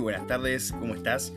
Buenas 0.00 0.26
tardes, 0.26 0.72
¿cómo 0.72 0.94
estás? 0.94 1.30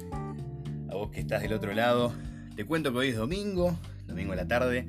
A 0.90 0.96
vos 0.96 1.12
que 1.12 1.20
estás 1.20 1.42
del 1.42 1.52
otro 1.52 1.74
lado. 1.74 2.14
Te 2.56 2.64
cuento 2.64 2.94
que 2.94 2.98
hoy 2.98 3.10
es 3.10 3.18
domingo, 3.18 3.78
domingo 4.08 4.32
a 4.32 4.38
la 4.38 4.48
tarde. 4.48 4.88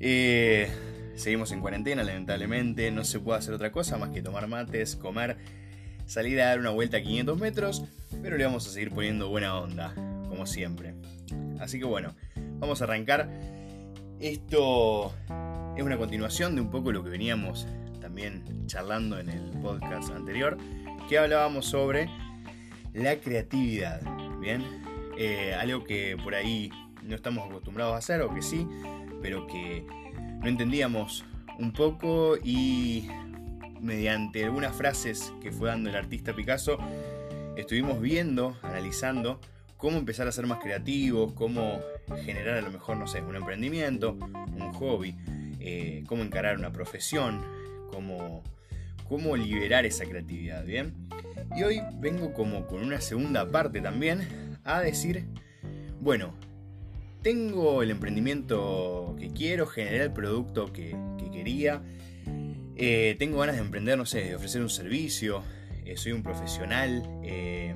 Eh, 0.00 0.68
seguimos 1.14 1.52
en 1.52 1.60
cuarentena, 1.60 2.02
lamentablemente. 2.02 2.90
No 2.90 3.04
se 3.04 3.20
puede 3.20 3.38
hacer 3.38 3.54
otra 3.54 3.70
cosa 3.70 3.98
más 3.98 4.10
que 4.10 4.20
tomar 4.20 4.48
mates, 4.48 4.96
comer, 4.96 5.36
salir 6.06 6.40
a 6.40 6.46
dar 6.46 6.58
una 6.58 6.70
vuelta 6.70 6.96
a 6.96 7.02
500 7.02 7.38
metros. 7.38 7.84
Pero 8.20 8.36
le 8.36 8.44
vamos 8.44 8.66
a 8.66 8.70
seguir 8.70 8.90
poniendo 8.90 9.28
buena 9.28 9.56
onda, 9.56 9.94
como 10.28 10.44
siempre. 10.44 10.94
Así 11.60 11.78
que 11.78 11.84
bueno, 11.84 12.16
vamos 12.58 12.80
a 12.80 12.84
arrancar. 12.84 13.30
Esto 14.18 15.14
es 15.76 15.84
una 15.84 15.96
continuación 15.96 16.56
de 16.56 16.62
un 16.62 16.70
poco 16.70 16.90
lo 16.90 17.04
que 17.04 17.10
veníamos 17.10 17.68
también 18.00 18.66
charlando 18.66 19.20
en 19.20 19.28
el 19.28 19.50
podcast 19.62 20.10
anterior, 20.10 20.58
que 21.08 21.18
hablábamos 21.18 21.66
sobre 21.66 22.10
la 22.92 23.20
creatividad. 23.20 24.00
Bien, 24.40 24.62
eh, 25.16 25.54
algo 25.54 25.84
que 25.84 26.16
por 26.22 26.34
ahí 26.34 26.70
no 27.02 27.14
estamos 27.14 27.48
acostumbrados 27.48 27.94
a 27.94 27.98
hacer, 27.98 28.22
o 28.22 28.34
que 28.34 28.42
sí, 28.42 28.66
pero 29.20 29.46
que 29.46 29.84
no 30.40 30.48
entendíamos 30.48 31.24
un 31.58 31.72
poco 31.72 32.36
y 32.42 33.08
mediante 33.80 34.44
algunas 34.44 34.74
frases 34.74 35.32
que 35.40 35.52
fue 35.52 35.68
dando 35.68 35.90
el 35.90 35.96
artista 35.96 36.34
Picasso, 36.34 36.78
estuvimos 37.56 38.00
viendo, 38.00 38.56
analizando 38.62 39.40
cómo 39.76 39.98
empezar 39.98 40.28
a 40.28 40.32
ser 40.32 40.46
más 40.46 40.58
creativos, 40.60 41.32
cómo 41.32 41.80
generar 42.24 42.58
a 42.58 42.60
lo 42.62 42.70
mejor, 42.70 42.96
no 42.96 43.06
sé, 43.06 43.20
un 43.20 43.34
emprendimiento, 43.34 44.12
un 44.12 44.72
hobby, 44.74 45.16
eh, 45.58 46.04
cómo 46.06 46.22
encarar 46.22 46.56
una 46.56 46.72
profesión, 46.72 47.44
cómo, 47.90 48.44
cómo 49.12 49.36
liberar 49.36 49.84
esa 49.84 50.06
creatividad, 50.06 50.64
¿bien? 50.64 50.94
Y 51.54 51.64
hoy 51.64 51.82
vengo 52.00 52.32
como 52.32 52.66
con 52.66 52.82
una 52.82 52.98
segunda 53.02 53.50
parte 53.50 53.82
también 53.82 54.26
a 54.64 54.80
decir, 54.80 55.26
bueno, 56.00 56.32
tengo 57.20 57.82
el 57.82 57.90
emprendimiento 57.90 59.14
que 59.18 59.28
quiero, 59.28 59.66
generé 59.66 60.04
el 60.04 60.14
producto 60.14 60.72
que, 60.72 60.96
quería, 61.30 61.82
eh, 62.74 63.14
tengo 63.18 63.40
ganas 63.40 63.56
de 63.56 63.60
emprender, 63.60 63.98
no 63.98 64.06
sé, 64.06 64.22
de 64.24 64.34
ofrecer 64.34 64.62
un 64.62 64.70
servicio, 64.70 65.42
eh, 65.84 65.98
soy 65.98 66.12
un 66.12 66.22
profesional, 66.22 67.02
eh, 67.22 67.74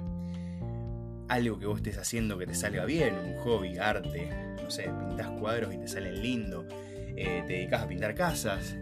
algo 1.28 1.58
que 1.58 1.66
vos 1.66 1.76
estés 1.76 1.98
haciendo 1.98 2.38
que 2.38 2.46
te 2.46 2.54
salga 2.54 2.86
bien, 2.86 3.14
un 3.14 3.36
hobby, 3.40 3.76
arte, 3.76 4.30
no 4.62 4.70
sé, 4.70 4.84
pintás 5.06 5.28
cuadros 5.38 5.74
y 5.74 5.76
te 5.76 5.86
salen 5.86 6.22
lindos, 7.16 7.46
te 7.46 7.52
dedicas 7.52 7.82
a 7.82 7.88
pintar 7.88 8.14
casas, 8.14 8.76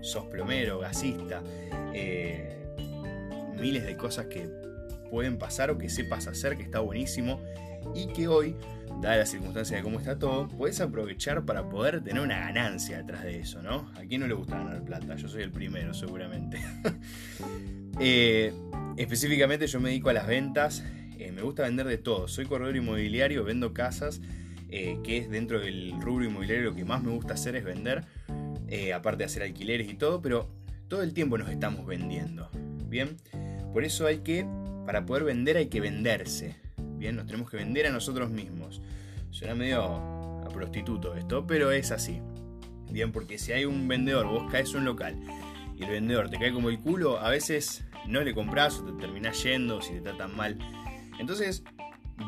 sos 0.00 0.26
plomero, 0.26 0.78
gasista, 0.78 1.42
miles 3.58 3.84
de 3.84 3.96
cosas 3.96 4.26
que 4.26 4.48
pueden 5.10 5.38
pasar 5.38 5.70
o 5.70 5.78
que 5.78 5.88
sepas 5.88 6.26
hacer, 6.26 6.56
que 6.56 6.62
está 6.62 6.80
buenísimo 6.80 7.40
y 7.94 8.06
que 8.08 8.28
hoy, 8.28 8.56
dada 9.00 9.16
la 9.16 9.26
circunstancia 9.26 9.76
de 9.76 9.82
cómo 9.82 9.98
está 9.98 10.18
todo, 10.18 10.48
puedes 10.48 10.80
aprovechar 10.80 11.44
para 11.44 11.68
poder 11.68 12.02
tener 12.02 12.22
una 12.22 12.38
ganancia 12.38 12.98
detrás 12.98 13.24
de 13.24 13.40
eso, 13.40 13.62
¿no? 13.62 13.90
¿A 13.96 14.02
quién 14.08 14.20
no 14.20 14.26
le 14.26 14.34
gusta 14.34 14.58
ganar 14.58 14.82
plata? 14.84 15.16
Yo 15.16 15.28
soy 15.28 15.42
el 15.42 15.50
primero, 15.50 15.94
seguramente. 15.94 16.60
Eh, 18.02 18.54
específicamente 18.96 19.66
yo 19.66 19.78
me 19.78 19.90
dedico 19.90 20.08
a 20.08 20.14
las 20.14 20.26
ventas, 20.26 20.82
eh, 21.18 21.32
me 21.32 21.42
gusta 21.42 21.64
vender 21.64 21.86
de 21.86 21.98
todo, 21.98 22.28
soy 22.28 22.46
corredor 22.46 22.74
inmobiliario, 22.76 23.44
vendo 23.44 23.74
casas, 23.74 24.22
eh, 24.70 24.98
que 25.02 25.18
es 25.18 25.30
dentro 25.30 25.60
del 25.60 26.00
rubro 26.00 26.24
inmobiliario 26.24 26.70
lo 26.70 26.74
que 26.74 26.84
más 26.84 27.02
me 27.02 27.10
gusta 27.10 27.34
hacer 27.34 27.56
es 27.56 27.64
vender, 27.64 28.04
aparte 28.94 29.18
de 29.18 29.24
hacer 29.24 29.42
alquileres 29.42 29.90
y 29.90 29.94
todo, 29.94 30.22
pero 30.22 30.48
todo 30.88 31.02
el 31.02 31.12
tiempo 31.12 31.36
nos 31.38 31.50
estamos 31.50 31.86
vendiendo, 31.86 32.48
¿bien? 32.86 33.16
Por 33.72 33.84
eso 33.84 34.06
hay 34.06 34.18
que, 34.18 34.46
para 34.86 35.06
poder 35.06 35.24
vender 35.24 35.56
hay 35.56 35.66
que 35.66 35.80
venderse. 35.80 36.56
Bien, 36.98 37.16
nos 37.16 37.26
tenemos 37.26 37.50
que 37.50 37.56
vender 37.56 37.86
a 37.86 37.90
nosotros 37.90 38.30
mismos. 38.30 38.82
Suena 39.30 39.54
medio 39.54 39.82
a 39.82 40.48
prostituto 40.52 41.14
esto, 41.14 41.46
pero 41.46 41.70
es 41.70 41.92
así. 41.92 42.20
Bien, 42.90 43.12
porque 43.12 43.38
si 43.38 43.52
hay 43.52 43.64
un 43.64 43.86
vendedor, 43.88 44.26
vos 44.26 44.50
caes 44.50 44.74
un 44.74 44.84
local 44.84 45.16
y 45.76 45.84
el 45.84 45.90
vendedor 45.90 46.28
te 46.28 46.38
cae 46.38 46.52
como 46.52 46.68
el 46.68 46.80
culo, 46.80 47.18
a 47.20 47.30
veces 47.30 47.84
no 48.06 48.20
le 48.22 48.34
compras 48.34 48.78
o 48.80 48.84
te 48.84 49.00
terminás 49.00 49.42
yendo 49.42 49.80
si 49.80 49.94
te 49.94 50.00
tratan 50.00 50.36
mal. 50.36 50.58
Entonces, 51.18 51.62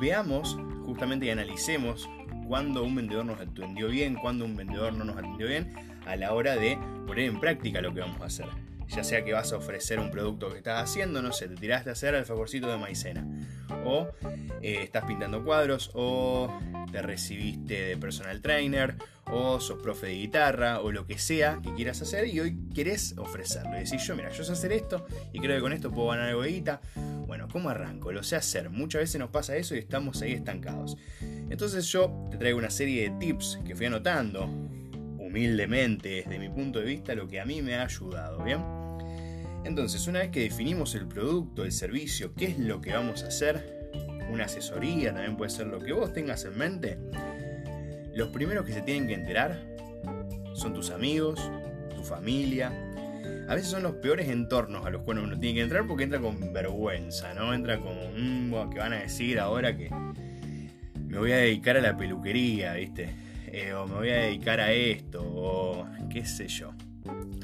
veamos 0.01 0.57
justamente 0.87 1.27
y 1.27 1.31
analicemos 1.31 2.09
cuándo 2.53 2.85
un 2.85 2.95
vendedor 2.95 3.25
nos 3.25 3.41
atendió 3.41 3.89
bien, 3.89 4.15
cuándo 4.15 4.45
un 4.45 4.55
vendedor 4.55 4.93
no 4.93 5.05
nos 5.07 5.17
atendió 5.17 5.47
bien, 5.47 5.73
a 6.05 6.17
la 6.17 6.35
hora 6.35 6.55
de 6.55 6.77
poner 7.07 7.25
en 7.25 7.41
práctica 7.41 7.81
lo 7.81 7.95
que 7.95 8.01
vamos 8.01 8.21
a 8.21 8.27
hacer 8.27 8.47
ya 8.95 9.05
sea 9.05 9.25
que 9.25 9.33
vas 9.33 9.53
a 9.53 9.57
ofrecer 9.57 9.99
un 9.99 10.11
producto 10.11 10.51
que 10.51 10.59
estás 10.59 10.83
haciendo, 10.83 11.23
no 11.23 11.33
sé, 11.33 11.49
te 11.49 11.55
tiraste 11.55 11.89
a 11.89 11.93
hacer 11.95 12.15
el 12.15 12.27
favorcito 12.27 12.69
de 12.69 12.77
maicena, 12.77 13.27
o 13.87 14.09
eh, 14.61 14.81
estás 14.83 15.05
pintando 15.05 15.43
cuadros, 15.45 15.91
o 15.95 16.53
te 16.91 17.01
recibiste 17.01 17.81
de 17.83 17.97
personal 17.97 18.43
trainer, 18.43 18.97
o 19.27 19.61
sos 19.61 19.83
profe 19.83 20.09
de 20.09 20.15
guitarra, 20.15 20.81
o 20.81 20.93
lo 20.93 21.07
que 21.07 21.19
sea 21.19 21.61
que 21.63 21.73
quieras 21.73 22.03
hacer 22.03 22.27
y 22.27 22.41
hoy 22.41 22.59
querés 22.75 23.15
ofrecerlo. 23.17 23.77
Y 23.77 23.85
decís, 23.85 24.07
yo, 24.07 24.15
mira, 24.15 24.31
yo 24.31 24.45
sé 24.45 24.53
hacer 24.53 24.73
esto 24.73 25.07
y 25.33 25.39
creo 25.39 25.57
que 25.57 25.63
con 25.63 25.73
esto 25.73 25.91
puedo 25.91 26.09
ganar 26.09 26.29
algo 26.29 26.43
de 26.43 26.51
guita. 26.51 26.81
Bueno, 27.27 27.49
¿cómo 27.51 27.71
arranco? 27.71 28.13
Lo 28.13 28.23
sé 28.23 28.37
hacer. 28.37 28.69
Muchas 28.69 29.01
veces 29.01 29.19
nos 29.19 29.31
pasa 29.31 29.57
eso 29.57 29.75
y 29.75 29.79
estamos 29.79 30.21
ahí 30.21 30.33
estancados. 30.33 30.99
Entonces 31.53 31.87
yo 31.93 32.11
te 32.31 32.39
traigo 32.39 32.59
una 32.59 32.71
serie 32.71 33.11
de 33.11 33.19
tips 33.19 33.61
que 33.63 33.77
fui 33.77 33.85
anotando 33.85 34.47
humildemente 35.19 36.09
desde 36.09 36.39
mi 36.39 36.49
punto 36.49 36.79
de 36.79 36.87
vista 36.87 37.15
lo 37.15 37.29
que 37.29 37.41
a 37.41 37.45
mí 37.45 37.61
me 37.61 37.75
ha 37.75 37.83
ayudado, 37.83 38.43
¿bien? 38.43 38.65
Entonces, 39.63 40.07
una 40.07 40.21
vez 40.21 40.31
que 40.31 40.41
definimos 40.41 40.95
el 40.95 41.07
producto, 41.07 41.65
el 41.65 41.73
servicio, 41.73 42.35
qué 42.35 42.47
es 42.47 42.59
lo 42.59 42.81
que 42.81 42.95
vamos 42.95 43.23
a 43.23 43.27
hacer, 43.29 43.91
una 44.31 44.47
asesoría 44.47 45.13
también 45.13 45.37
puede 45.37 45.51
ser 45.51 45.67
lo 45.67 45.79
que 45.79 45.93
vos 45.93 46.15
tengas 46.15 46.43
en 46.47 46.57
mente, 46.57 46.99
los 48.15 48.31
primeros 48.31 48.65
que 48.65 48.73
se 48.73 48.81
tienen 48.81 49.07
que 49.07 49.15
enterar 49.15 49.63
son 50.55 50.73
tus 50.73 50.89
amigos, 50.91 51.39
tu 51.95 52.03
familia. 52.03 52.73
A 53.47 53.55
veces 53.55 53.71
son 53.71 53.83
los 53.83 53.97
peores 53.97 54.31
entornos 54.31 54.87
a 54.87 54.91
los 54.91 55.03
cuales 55.03 55.25
uno 55.25 55.39
tiene 55.39 55.57
que 55.57 55.63
entrar 55.65 55.87
porque 55.87 56.05
entra 56.05 56.19
con 56.19 56.51
vergüenza, 56.55 57.35
¿no? 57.35 57.53
Entra 57.53 57.79
como, 57.79 58.11
mmm, 58.17 58.71
que 58.71 58.79
van 58.79 58.95
a 58.95 59.01
decir 59.01 59.39
ahora 59.39 59.77
que 59.77 59.91
me 61.13 61.19
voy 61.19 61.33
a 61.33 61.37
dedicar 61.37 61.77
a 61.77 61.83
la 61.83 61.95
peluquería, 61.95 62.73
¿viste? 62.73 63.15
Eh, 63.47 63.75
o 63.75 63.87
me 63.87 63.97
voy 63.97 64.09
a 64.09 64.15
dedicar 64.15 64.61
a 64.61 64.73
esto, 64.73 65.23
o 65.23 65.87
qué 66.11 66.25
sé 66.25 66.49
yo. 66.49 66.73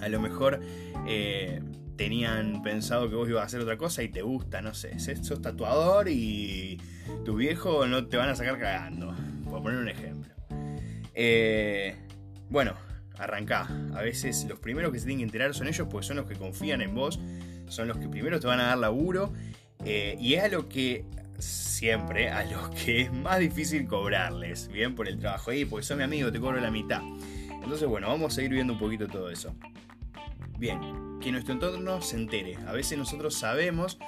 A 0.00 0.08
lo 0.08 0.20
mejor 0.20 0.60
eh, 1.06 1.60
tenían 1.96 2.62
pensado 2.62 3.10
que 3.10 3.14
vos 3.14 3.28
ibas 3.28 3.42
a 3.42 3.44
hacer 3.44 3.60
otra 3.60 3.76
cosa 3.76 4.02
y 4.02 4.08
te 4.08 4.22
gusta, 4.22 4.62
no 4.62 4.72
sé, 4.72 4.98
sos 4.98 5.42
tatuador 5.42 6.08
y 6.08 6.80
tu 7.26 7.36
viejo 7.36 7.86
no 7.86 8.06
te 8.06 8.16
van 8.16 8.30
a 8.30 8.34
sacar 8.34 8.58
cagando, 8.58 9.14
por 9.44 9.62
poner 9.62 9.80
un 9.80 9.90
ejemplo. 9.90 10.32
Eh, 11.14 11.94
bueno, 12.48 12.72
arrancá. 13.18 13.68
A 13.94 14.00
veces 14.00 14.46
los 14.48 14.58
primeros 14.60 14.92
que 14.92 14.98
se 14.98 15.04
tienen 15.04 15.18
que 15.18 15.24
enterar 15.24 15.52
son 15.52 15.68
ellos, 15.68 15.88
pues 15.90 16.06
son 16.06 16.16
los 16.16 16.24
que 16.24 16.36
confían 16.36 16.80
en 16.80 16.94
vos, 16.94 17.20
son 17.68 17.86
los 17.86 17.98
que 17.98 18.08
primero 18.08 18.40
te 18.40 18.46
van 18.46 18.60
a 18.60 18.68
dar 18.68 18.78
laburo 18.78 19.34
eh, 19.84 20.16
y 20.18 20.34
es 20.34 20.44
a 20.44 20.48
lo 20.48 20.70
que 20.70 21.04
siempre 21.38 22.30
a 22.30 22.44
los 22.44 22.70
que 22.70 23.02
es 23.02 23.12
más 23.12 23.38
difícil 23.38 23.86
cobrarles, 23.86 24.68
bien, 24.68 24.94
por 24.94 25.08
el 25.08 25.18
trabajo 25.18 25.50
ahí, 25.50 25.64
porque 25.64 25.86
son 25.86 25.98
mi 25.98 26.04
amigo, 26.04 26.32
te 26.32 26.40
cobro 26.40 26.60
la 26.60 26.70
mitad. 26.70 27.02
Entonces, 27.50 27.88
bueno, 27.88 28.08
vamos 28.08 28.36
a 28.36 28.42
ir 28.42 28.50
viendo 28.50 28.72
un 28.72 28.78
poquito 28.78 29.06
todo 29.06 29.30
eso. 29.30 29.54
Bien, 30.58 30.80
que 31.20 31.30
nuestro 31.30 31.54
entorno 31.54 32.00
se 32.00 32.16
entere. 32.16 32.56
A 32.66 32.72
veces 32.72 32.98
nosotros 32.98 33.34
sabemos 33.34 33.98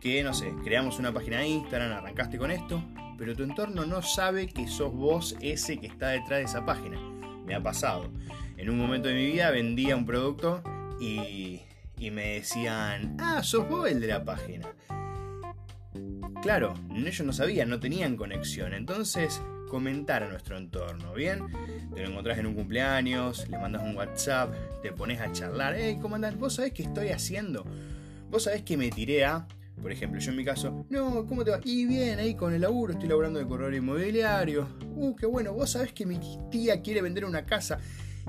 que, 0.00 0.22
no 0.22 0.34
sé, 0.34 0.52
creamos 0.62 0.98
una 0.98 1.12
página 1.12 1.38
de 1.38 1.48
Instagram, 1.48 1.92
arrancaste 1.92 2.38
con 2.38 2.50
esto, 2.50 2.82
pero 3.16 3.34
tu 3.34 3.42
entorno 3.42 3.86
no 3.86 4.02
sabe 4.02 4.46
que 4.46 4.68
sos 4.68 4.92
vos 4.92 5.36
ese 5.40 5.78
que 5.78 5.86
está 5.86 6.08
detrás 6.08 6.38
de 6.38 6.44
esa 6.44 6.66
página. 6.66 7.00
Me 7.46 7.54
ha 7.54 7.62
pasado. 7.62 8.10
En 8.56 8.68
un 8.68 8.78
momento 8.78 9.08
de 9.08 9.14
mi 9.14 9.26
vida 9.26 9.50
vendía 9.50 9.96
un 9.96 10.04
producto 10.04 10.62
y, 11.00 11.62
y 11.98 12.10
me 12.10 12.34
decían, 12.34 13.16
ah, 13.20 13.42
sos 13.42 13.68
vos 13.68 13.88
el 13.88 14.00
de 14.00 14.08
la 14.08 14.24
página. 14.24 14.68
Claro, 16.46 16.74
ellos 16.94 17.26
no 17.26 17.32
sabían, 17.32 17.68
no 17.68 17.80
tenían 17.80 18.16
conexión. 18.16 18.72
Entonces, 18.72 19.42
comentar 19.68 20.22
a 20.22 20.28
nuestro 20.28 20.56
entorno, 20.56 21.12
¿bien? 21.12 21.40
Te 21.92 22.02
lo 22.02 22.10
encontrás 22.10 22.38
en 22.38 22.46
un 22.46 22.54
cumpleaños, 22.54 23.48
le 23.48 23.58
mandas 23.58 23.82
un 23.82 23.96
WhatsApp, 23.96 24.54
te 24.80 24.92
pones 24.92 25.20
a 25.20 25.32
charlar. 25.32 25.74
Hey, 25.76 25.98
¿cómo 26.00 26.14
andás? 26.14 26.38
¿Vos 26.38 26.54
sabés 26.54 26.72
qué 26.72 26.84
estoy 26.84 27.08
haciendo? 27.08 27.64
¿Vos 28.30 28.44
sabés 28.44 28.62
que 28.62 28.76
me 28.76 28.90
tiré 28.90 29.24
a.? 29.24 29.48
Por 29.82 29.90
ejemplo, 29.90 30.20
yo 30.20 30.30
en 30.30 30.36
mi 30.36 30.44
caso, 30.44 30.86
no, 30.88 31.26
¿cómo 31.26 31.44
te 31.44 31.50
va? 31.50 31.58
Y 31.64 31.84
bien, 31.84 32.20
ahí 32.20 32.36
con 32.36 32.54
el 32.54 32.60
laburo, 32.60 32.92
estoy 32.92 33.08
laburando 33.08 33.40
de 33.40 33.46
corredor 33.48 33.74
inmobiliario. 33.74 34.68
Uh, 34.94 35.16
qué 35.16 35.26
bueno, 35.26 35.52
vos 35.52 35.70
sabés 35.70 35.92
que 35.92 36.06
mi 36.06 36.20
tía 36.48 36.80
quiere 36.80 37.02
vender 37.02 37.24
una 37.24 37.44
casa. 37.44 37.80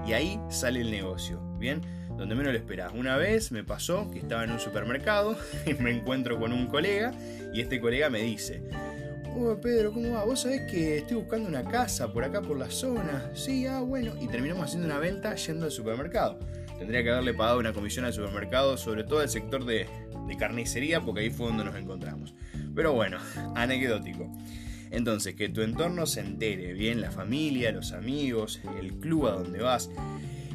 Y 0.08 0.14
ahí 0.14 0.40
sale 0.50 0.82
el 0.82 0.90
negocio, 0.90 1.40
¿bien? 1.60 1.82
Donde 2.18 2.36
menos 2.36 2.52
lo 2.52 2.58
esperás. 2.58 2.94
Una 2.94 3.16
vez 3.18 3.52
me 3.52 3.64
pasó 3.64 4.10
que 4.12 4.20
estaba 4.20 4.44
en 4.44 4.52
un 4.52 4.60
supermercado 4.60 5.38
y 5.66 5.74
me 5.76 5.92
encuentro 5.92 6.40
con 6.40 6.52
un 6.52 6.68
colega 6.68 7.14
y 7.54 7.62
este 7.62 7.80
colega 7.80 8.10
me 8.10 8.22
dice, 8.22 8.64
Oh, 9.40 9.56
Pedro, 9.62 9.92
¿cómo 9.94 10.14
va? 10.14 10.24
Vos 10.24 10.42
sabés 10.42 10.62
que 10.62 10.98
estoy 10.98 11.18
buscando 11.18 11.48
una 11.48 11.64
casa 11.64 12.12
por 12.12 12.24
acá 12.24 12.42
por 12.42 12.58
la 12.58 12.72
zona. 12.72 13.30
Sí, 13.36 13.68
ah, 13.68 13.82
bueno. 13.82 14.14
Y 14.20 14.28
terminamos 14.28 14.66
haciendo 14.66 14.88
una 14.88 14.98
venta 14.98 15.36
yendo 15.36 15.66
al 15.66 15.72
supermercado. 15.72 16.40
tendría 16.80 17.04
que 17.04 17.12
haberle 17.12 17.36
pagado 17.36 17.60
una 17.60 17.72
comisión 17.72 18.06
al 18.06 18.14
supermercado, 18.14 18.78
sobre 18.78 19.04
todo 19.04 19.22
el 19.22 19.30
sector 19.30 19.64
de, 19.66 19.86
de 20.28 20.38
carnicería, 20.38 21.02
porque 21.02 21.22
ahí 21.22 21.30
fue 21.30 21.48
donde 21.48 21.66
nos 21.66 21.76
encontramos. 21.76 22.34
Pero 22.74 22.94
bueno, 22.94 23.20
anecdótico. 23.56 24.28
Entonces, 24.90 25.36
que 25.36 25.50
tu 25.50 25.62
entorno 25.62 26.08
se 26.08 26.22
entere, 26.22 26.74
bien 26.74 27.00
la 27.00 27.12
familia, 27.12 27.72
los 27.72 27.92
amigos, 27.92 28.60
el 28.80 28.94
club 28.96 29.28
a 29.28 29.32
donde 29.34 29.60
vas, 29.60 29.92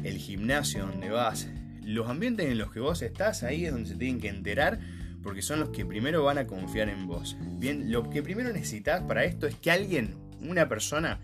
el 0.03 0.17
gimnasio 0.17 0.85
donde 0.85 1.09
vas, 1.09 1.49
los 1.83 2.09
ambientes 2.09 2.47
en 2.47 2.57
los 2.57 2.71
que 2.71 2.79
vos 2.79 3.01
estás, 3.01 3.43
ahí 3.43 3.65
es 3.65 3.71
donde 3.71 3.89
se 3.89 3.95
tienen 3.95 4.21
que 4.21 4.29
enterar 4.29 4.79
porque 5.21 5.41
son 5.41 5.59
los 5.59 5.69
que 5.69 5.85
primero 5.85 6.23
van 6.23 6.37
a 6.37 6.45
confiar 6.45 6.89
en 6.89 7.07
vos. 7.07 7.37
Bien, 7.57 7.91
lo 7.91 8.09
que 8.09 8.21
primero 8.21 8.51
necesitas 8.51 9.01
para 9.03 9.23
esto 9.23 9.47
es 9.47 9.55
que 9.55 9.71
alguien, 9.71 10.15
una 10.41 10.67
persona, 10.67 11.19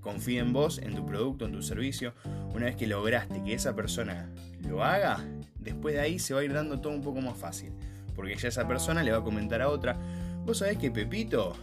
confíe 0.00 0.38
en 0.38 0.52
vos, 0.52 0.78
en 0.78 0.94
tu 0.94 1.04
producto, 1.04 1.46
en 1.46 1.52
tu 1.52 1.62
servicio. 1.62 2.14
Una 2.54 2.66
vez 2.66 2.76
que 2.76 2.86
lograste 2.86 3.42
que 3.42 3.54
esa 3.54 3.74
persona 3.74 4.30
lo 4.68 4.84
haga, 4.84 5.24
después 5.58 5.94
de 5.94 6.00
ahí 6.00 6.18
se 6.18 6.34
va 6.34 6.40
a 6.40 6.44
ir 6.44 6.52
dando 6.52 6.80
todo 6.80 6.92
un 6.92 7.02
poco 7.02 7.20
más 7.20 7.36
fácil. 7.36 7.72
Porque 8.14 8.36
ya 8.36 8.48
esa 8.48 8.68
persona 8.68 9.02
le 9.02 9.10
va 9.10 9.18
a 9.18 9.24
comentar 9.24 9.60
a 9.60 9.68
otra, 9.68 9.98
vos 10.44 10.58
sabés 10.58 10.78
que 10.78 10.90
Pepito 10.90 11.56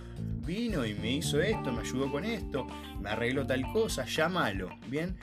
vino 0.45 0.85
y 0.85 0.93
me 0.95 1.11
hizo 1.13 1.39
esto, 1.39 1.71
me 1.71 1.81
ayudó 1.81 2.11
con 2.11 2.25
esto, 2.25 2.67
me 2.99 3.09
arregló 3.09 3.45
tal 3.45 3.63
cosa, 3.71 4.05
llámalo, 4.05 4.69
¿bien? 4.87 5.17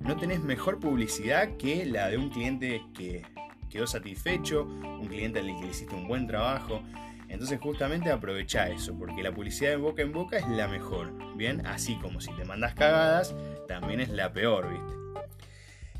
No 0.00 0.16
tenés 0.16 0.40
mejor 0.40 0.80
publicidad 0.80 1.56
que 1.56 1.84
la 1.84 2.08
de 2.08 2.16
un 2.16 2.30
cliente 2.30 2.82
que 2.94 3.22
quedó 3.68 3.86
satisfecho, 3.86 4.64
un 4.64 5.06
cliente 5.06 5.38
al 5.38 5.46
que 5.46 5.62
le 5.62 5.70
hiciste 5.70 5.94
un 5.94 6.08
buen 6.08 6.26
trabajo. 6.26 6.82
Entonces 7.28 7.60
justamente 7.60 8.10
aprovecha 8.10 8.68
eso, 8.68 8.98
porque 8.98 9.22
la 9.22 9.32
publicidad 9.32 9.70
de 9.70 9.76
boca 9.76 10.02
en 10.02 10.12
boca 10.12 10.38
es 10.38 10.48
la 10.48 10.66
mejor, 10.66 11.12
¿bien? 11.36 11.64
Así 11.64 11.96
como 11.96 12.20
si 12.20 12.32
te 12.32 12.44
mandas 12.44 12.74
cagadas, 12.74 13.34
también 13.68 14.00
es 14.00 14.08
la 14.08 14.32
peor, 14.32 14.68
¿viste? 14.68 15.00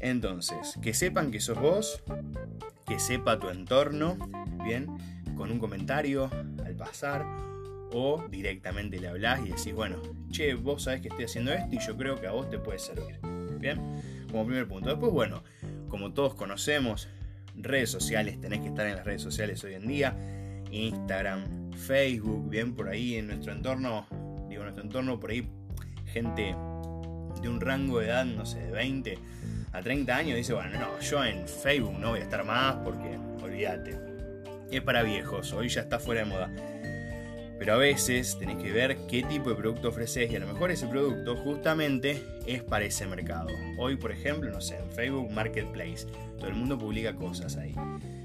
Entonces, 0.01 0.77
que 0.83 0.93
sepan 0.93 1.31
que 1.31 1.41
sos 1.41 1.61
vos, 1.61 2.03
que 2.87 2.99
sepa 2.99 3.39
tu 3.39 3.49
entorno, 3.49 4.17
¿bien? 4.65 4.89
Con 5.37 5.53
un 5.53 5.61
comentario 5.61 6.29
al 6.65 6.75
pasar 6.75 7.25
o 7.93 8.25
directamente 8.29 8.99
le 8.99 9.09
hablas 9.09 9.41
y 9.41 9.51
decís, 9.51 9.73
bueno, 9.73 10.03
che, 10.31 10.55
vos 10.55 10.85
sabés 10.85 11.01
que 11.01 11.09
estoy 11.09 11.27
haciendo 11.27 11.53
esto 11.53 11.75
y 11.75 11.79
yo 11.79 11.97
creo 11.97 12.21
que 12.21 12.27
a 12.27 12.33
vos 12.33 12.51
te 12.51 12.59
puede 12.59 12.79
servir, 12.79 13.21
¿bien? 13.61 13.81
Como 14.31 14.47
primer 14.47 14.67
punto. 14.67 14.89
Después, 14.89 15.13
bueno, 15.13 15.43
como 15.89 16.13
todos 16.13 16.35
conocemos, 16.35 17.09
redes 17.55 17.91
sociales, 17.91 18.41
tenés 18.41 18.61
que 18.61 18.69
estar 18.69 18.87
en 18.87 18.97
las 18.97 19.05
redes 19.05 19.23
sociales 19.23 19.63
hoy 19.65 19.75
en 19.75 19.87
día, 19.87 20.17
Instagram, 20.71 21.73
Facebook, 21.73 22.49
bien 22.49 22.75
por 22.75 22.89
ahí 22.89 23.17
en 23.17 23.29
nuestro 23.29 23.53
entorno, 23.53 24.07
digo 24.49 24.63
nuestro 24.63 24.85
entorno, 24.85 25.21
por 25.21 25.31
ahí 25.31 25.49
gente 26.07 26.55
de 27.43 27.49
un 27.49 27.61
rango 27.61 28.01
de 28.01 28.07
edad, 28.07 28.25
no 28.25 28.45
sé, 28.45 28.61
de 28.61 28.73
20 28.73 29.19
a 29.73 29.83
30 29.83 30.17
años 30.17 30.37
dice, 30.37 30.53
bueno, 30.53 30.79
no, 30.79 30.99
yo 31.01 31.25
en 31.25 31.47
Facebook 31.47 31.97
no 31.99 32.11
voy 32.11 32.21
a 32.21 32.23
estar 32.23 32.45
más 32.45 32.77
porque, 32.85 33.19
olvídate, 33.43 33.97
es 34.71 34.83
para 34.83 35.03
viejos, 35.03 35.53
hoy 35.53 35.69
ya 35.69 35.83
está 35.83 35.99
fuera 35.99 36.23
de 36.23 36.27
moda. 36.27 36.51
Pero 37.61 37.75
a 37.75 37.77
veces 37.77 38.39
tenés 38.39 38.57
que 38.57 38.73
ver 38.73 38.97
qué 39.07 39.23
tipo 39.23 39.51
de 39.51 39.57
producto 39.57 39.91
ofreces 39.91 40.33
y 40.33 40.35
a 40.35 40.39
lo 40.39 40.47
mejor 40.47 40.71
ese 40.71 40.87
producto 40.87 41.37
justamente 41.37 42.25
es 42.47 42.63
para 42.63 42.87
ese 42.87 43.07
mercado. 43.07 43.49
Hoy, 43.77 43.97
por 43.97 44.13
ejemplo, 44.13 44.51
no 44.51 44.63
sé, 44.63 44.79
en 44.79 44.91
Facebook 44.91 45.31
Marketplace, 45.31 46.07
todo 46.39 46.49
el 46.49 46.55
mundo 46.55 46.79
publica 46.79 47.15
cosas 47.15 47.59
ahí. 47.59 47.75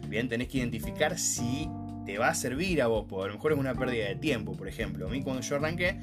Bien, 0.08 0.30
tenés 0.30 0.48
que 0.48 0.60
identificar 0.60 1.20
si 1.20 1.68
te 2.06 2.18
va 2.18 2.30
a 2.30 2.34
servir 2.34 2.82
a 2.82 2.88
vos, 2.88 3.08
porque 3.10 3.26
a 3.26 3.28
lo 3.28 3.34
mejor 3.34 3.52
es 3.52 3.58
una 3.58 3.76
pérdida 3.76 4.08
de 4.08 4.16
tiempo, 4.16 4.54
por 4.54 4.70
ejemplo. 4.70 5.06
A 5.06 5.10
mí 5.10 5.22
cuando 5.22 5.42
yo 5.42 5.58
arranqué, 5.58 5.98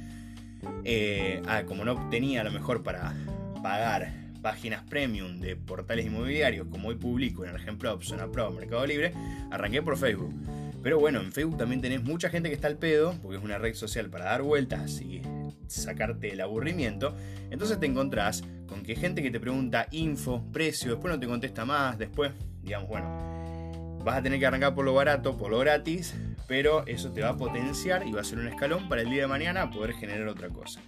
eh, 0.85 1.41
ah, 1.47 1.63
como 1.65 1.87
no 1.87 2.11
tenía 2.11 2.43
a 2.43 2.45
lo 2.45 2.51
mejor 2.51 2.83
para 2.83 3.15
pagar 3.63 4.13
páginas 4.43 4.83
premium 4.83 5.41
de 5.41 5.57
portales 5.57 6.05
inmobiliarios, 6.05 6.67
como 6.67 6.89
hoy 6.89 6.97
publico 6.97 7.47
en 7.47 7.57
ejemplo 7.57 7.99
Zona 8.03 8.31
Pro, 8.31 8.51
Mercado 8.51 8.85
Libre, 8.85 9.15
arranqué 9.51 9.81
por 9.81 9.97
Facebook. 9.97 10.35
Pero 10.83 10.99
bueno, 10.99 11.21
en 11.21 11.33
Facebook 11.33 11.59
también 11.59 11.81
tenés 11.81 12.03
mucha 12.03 12.29
gente 12.29 12.49
que 12.49 12.55
está 12.55 12.67
al 12.67 12.77
pedo, 12.77 13.15
porque 13.23 13.39
es 13.39 13.45
una 13.45 13.59
red 13.59 13.75
social 13.75 14.11
para 14.11 14.25
dar 14.27 14.43
vueltas 14.43 15.01
y 15.01 15.23
sacarte 15.69 16.33
el 16.33 16.41
aburrimiento. 16.41 17.15
Entonces 17.51 17.79
te 17.79 17.87
encontrás 17.87 18.43
con 18.67 18.83
que 18.83 18.97
gente 18.97 19.23
que 19.23 19.31
te 19.31 19.39
pregunta 19.39 19.87
info, 19.93 20.45
precio, 20.53 20.93
después 20.93 21.13
no 21.15 21.21
te 21.21 21.27
contesta 21.27 21.65
más, 21.65 21.99
después, 21.99 22.33
digamos, 22.63 22.89
bueno, 22.89 24.01
vas 24.05 24.17
a 24.17 24.23
tener 24.23 24.41
que 24.41 24.47
arrancar 24.47 24.75
por 24.75 24.85
lo 24.85 24.95
barato, 24.95 25.37
por 25.37 25.51
lo 25.51 25.59
gratis, 25.61 26.15
pero 26.49 26.85
eso 26.87 27.13
te 27.13 27.23
va 27.23 27.31
a 27.31 27.37
potenciar 27.37 28.07
y 28.07 28.13
va 28.13 28.23
a 28.23 28.25
ser 28.25 28.39
un 28.39 28.49
escalón 28.49 28.89
para 28.89 29.03
el 29.03 29.11
día 29.11 29.23
de 29.23 29.29
mañana 29.29 29.71
poder 29.71 29.95
generar 29.95 30.27
otra 30.27 30.49
cosa. 30.49 30.81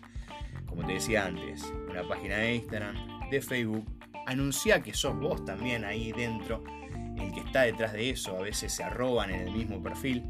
Como 0.67 0.85
te 0.85 0.95
decía 0.95 1.27
antes, 1.27 1.63
una 1.89 2.07
página 2.09 2.39
de 2.39 2.57
Instagram, 2.57 3.31
de 3.31 3.41
Facebook, 3.41 3.87
anuncia 4.27 4.83
que 4.83 4.93
sos 4.93 5.17
vos 5.17 5.45
también 5.45 5.85
ahí 5.85 6.11
dentro 6.13 6.65
el 7.19 7.33
que 7.33 7.41
está 7.41 7.63
detrás 7.63 7.93
de 7.93 8.11
eso, 8.11 8.37
a 8.37 8.43
veces 8.43 8.73
se 8.73 8.83
arroban 8.83 9.31
en 9.31 9.41
el 9.41 9.51
mismo 9.51 9.83
perfil. 9.83 10.25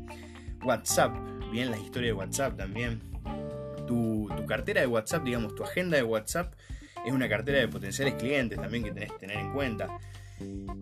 WhatsApp, 0.65 1.15
bien 1.51 1.71
la 1.71 1.79
historia 1.79 2.09
de 2.09 2.15
WhatsApp 2.15 2.57
también. 2.57 3.01
Tu, 3.87 4.29
cartera 4.47 4.81
de 4.81 4.87
WhatsApp, 4.87 5.25
digamos, 5.25 5.55
tu 5.55 5.65
agenda 5.65 5.97
de 5.97 6.03
WhatsApp 6.03 6.55
es 7.07 7.13
una 7.13 7.29
cartera 7.29 7.59
de 7.59 7.69
potenciales 7.69 8.15
clientes 8.15 8.59
también 8.59 8.85
que 8.85 8.93
tenés 8.93 9.13
que 9.13 9.19
tener 9.19 9.39
en 9.39 9.53
cuenta. 9.53 9.99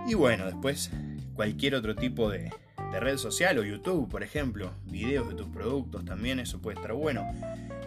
Y 0.06 0.14
bueno, 0.14 0.46
después 0.46 0.90
cualquier 1.34 1.74
otro 1.74 1.94
tipo 1.94 2.30
de, 2.30 2.50
de 2.92 3.00
red 3.00 3.16
social 3.16 3.58
o 3.58 3.64
YouTube, 3.64 4.08
por 4.08 4.22
ejemplo, 4.22 4.72
videos 4.84 5.28
de 5.28 5.34
tus 5.34 5.48
productos 5.48 6.04
también, 6.04 6.38
eso 6.38 6.60
puede 6.60 6.76
estar 6.76 6.92
bueno. 6.92 7.26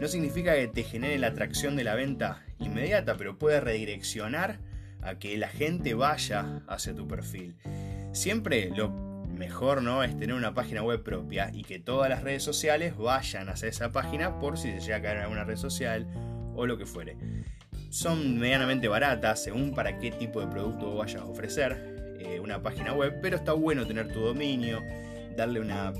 No 0.01 0.07
significa 0.07 0.55
que 0.55 0.67
te 0.67 0.83
genere 0.83 1.17
la 1.17 1.27
atracción 1.27 1.75
de 1.75 1.83
la 1.83 1.95
venta 1.95 2.43
inmediata, 2.59 3.15
pero 3.15 3.37
puede 3.37 3.59
redireccionar 3.61 4.59
a 5.01 5.19
que 5.19 5.37
la 5.37 5.47
gente 5.47 5.93
vaya 5.93 6.61
hacia 6.67 6.95
tu 6.95 7.07
perfil. 7.07 7.55
Siempre 8.15 8.71
lo 8.73 8.89
mejor 8.89 9.83
no 9.83 10.01
es 10.01 10.17
tener 10.17 10.37
una 10.37 10.53
página 10.53 10.81
web 10.81 11.03
propia 11.03 11.51
y 11.53 11.63
que 11.63 11.79
todas 11.79 12.09
las 12.09 12.23
redes 12.23 12.43
sociales 12.43 12.95
vayan 12.95 13.49
hacia 13.49 13.67
esa 13.67 13.91
página 13.91 14.39
por 14.39 14.57
si 14.57 14.71
se 14.71 14.79
llega 14.79 14.95
a 14.95 15.01
caer 15.01 15.17
en 15.17 15.23
alguna 15.23 15.43
red 15.43 15.57
social 15.57 16.07
o 16.55 16.65
lo 16.65 16.77
que 16.77 16.85
fuere. 16.85 17.17
Son 17.89 18.39
medianamente 18.39 18.87
baratas 18.87 19.43
según 19.43 19.75
para 19.75 19.99
qué 19.99 20.11
tipo 20.11 20.39
de 20.39 20.47
producto 20.47 20.95
vayas 20.95 21.23
a 21.23 21.25
ofrecer 21.25 22.15
eh, 22.17 22.39
una 22.39 22.61
página 22.61 22.93
web, 22.93 23.19
pero 23.21 23.35
está 23.35 23.51
bueno 23.51 23.85
tener 23.85 24.07
tu 24.13 24.21
dominio, 24.21 24.81
darle 25.35 25.59
una 25.59 25.91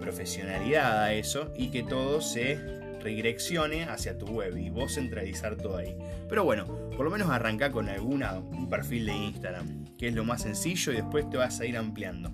profesionalidad 0.00 1.02
a 1.02 1.12
eso 1.12 1.52
y 1.54 1.68
que 1.70 1.82
todo 1.82 2.22
se 2.22 2.77
redireccione 3.00 3.84
hacia 3.84 4.18
tu 4.18 4.26
web 4.26 4.56
y 4.56 4.70
vos 4.70 4.94
centralizar 4.94 5.56
todo 5.56 5.76
ahí. 5.76 5.96
Pero 6.28 6.44
bueno, 6.44 6.66
por 6.96 7.04
lo 7.04 7.10
menos 7.10 7.30
arranca 7.30 7.70
con 7.70 7.88
alguna, 7.88 8.38
un 8.38 8.68
perfil 8.68 9.06
de 9.06 9.16
Instagram, 9.16 9.84
que 9.96 10.08
es 10.08 10.14
lo 10.14 10.24
más 10.24 10.42
sencillo 10.42 10.92
y 10.92 10.96
después 10.96 11.28
te 11.30 11.36
vas 11.36 11.60
a 11.60 11.66
ir 11.66 11.76
ampliando. 11.76 12.32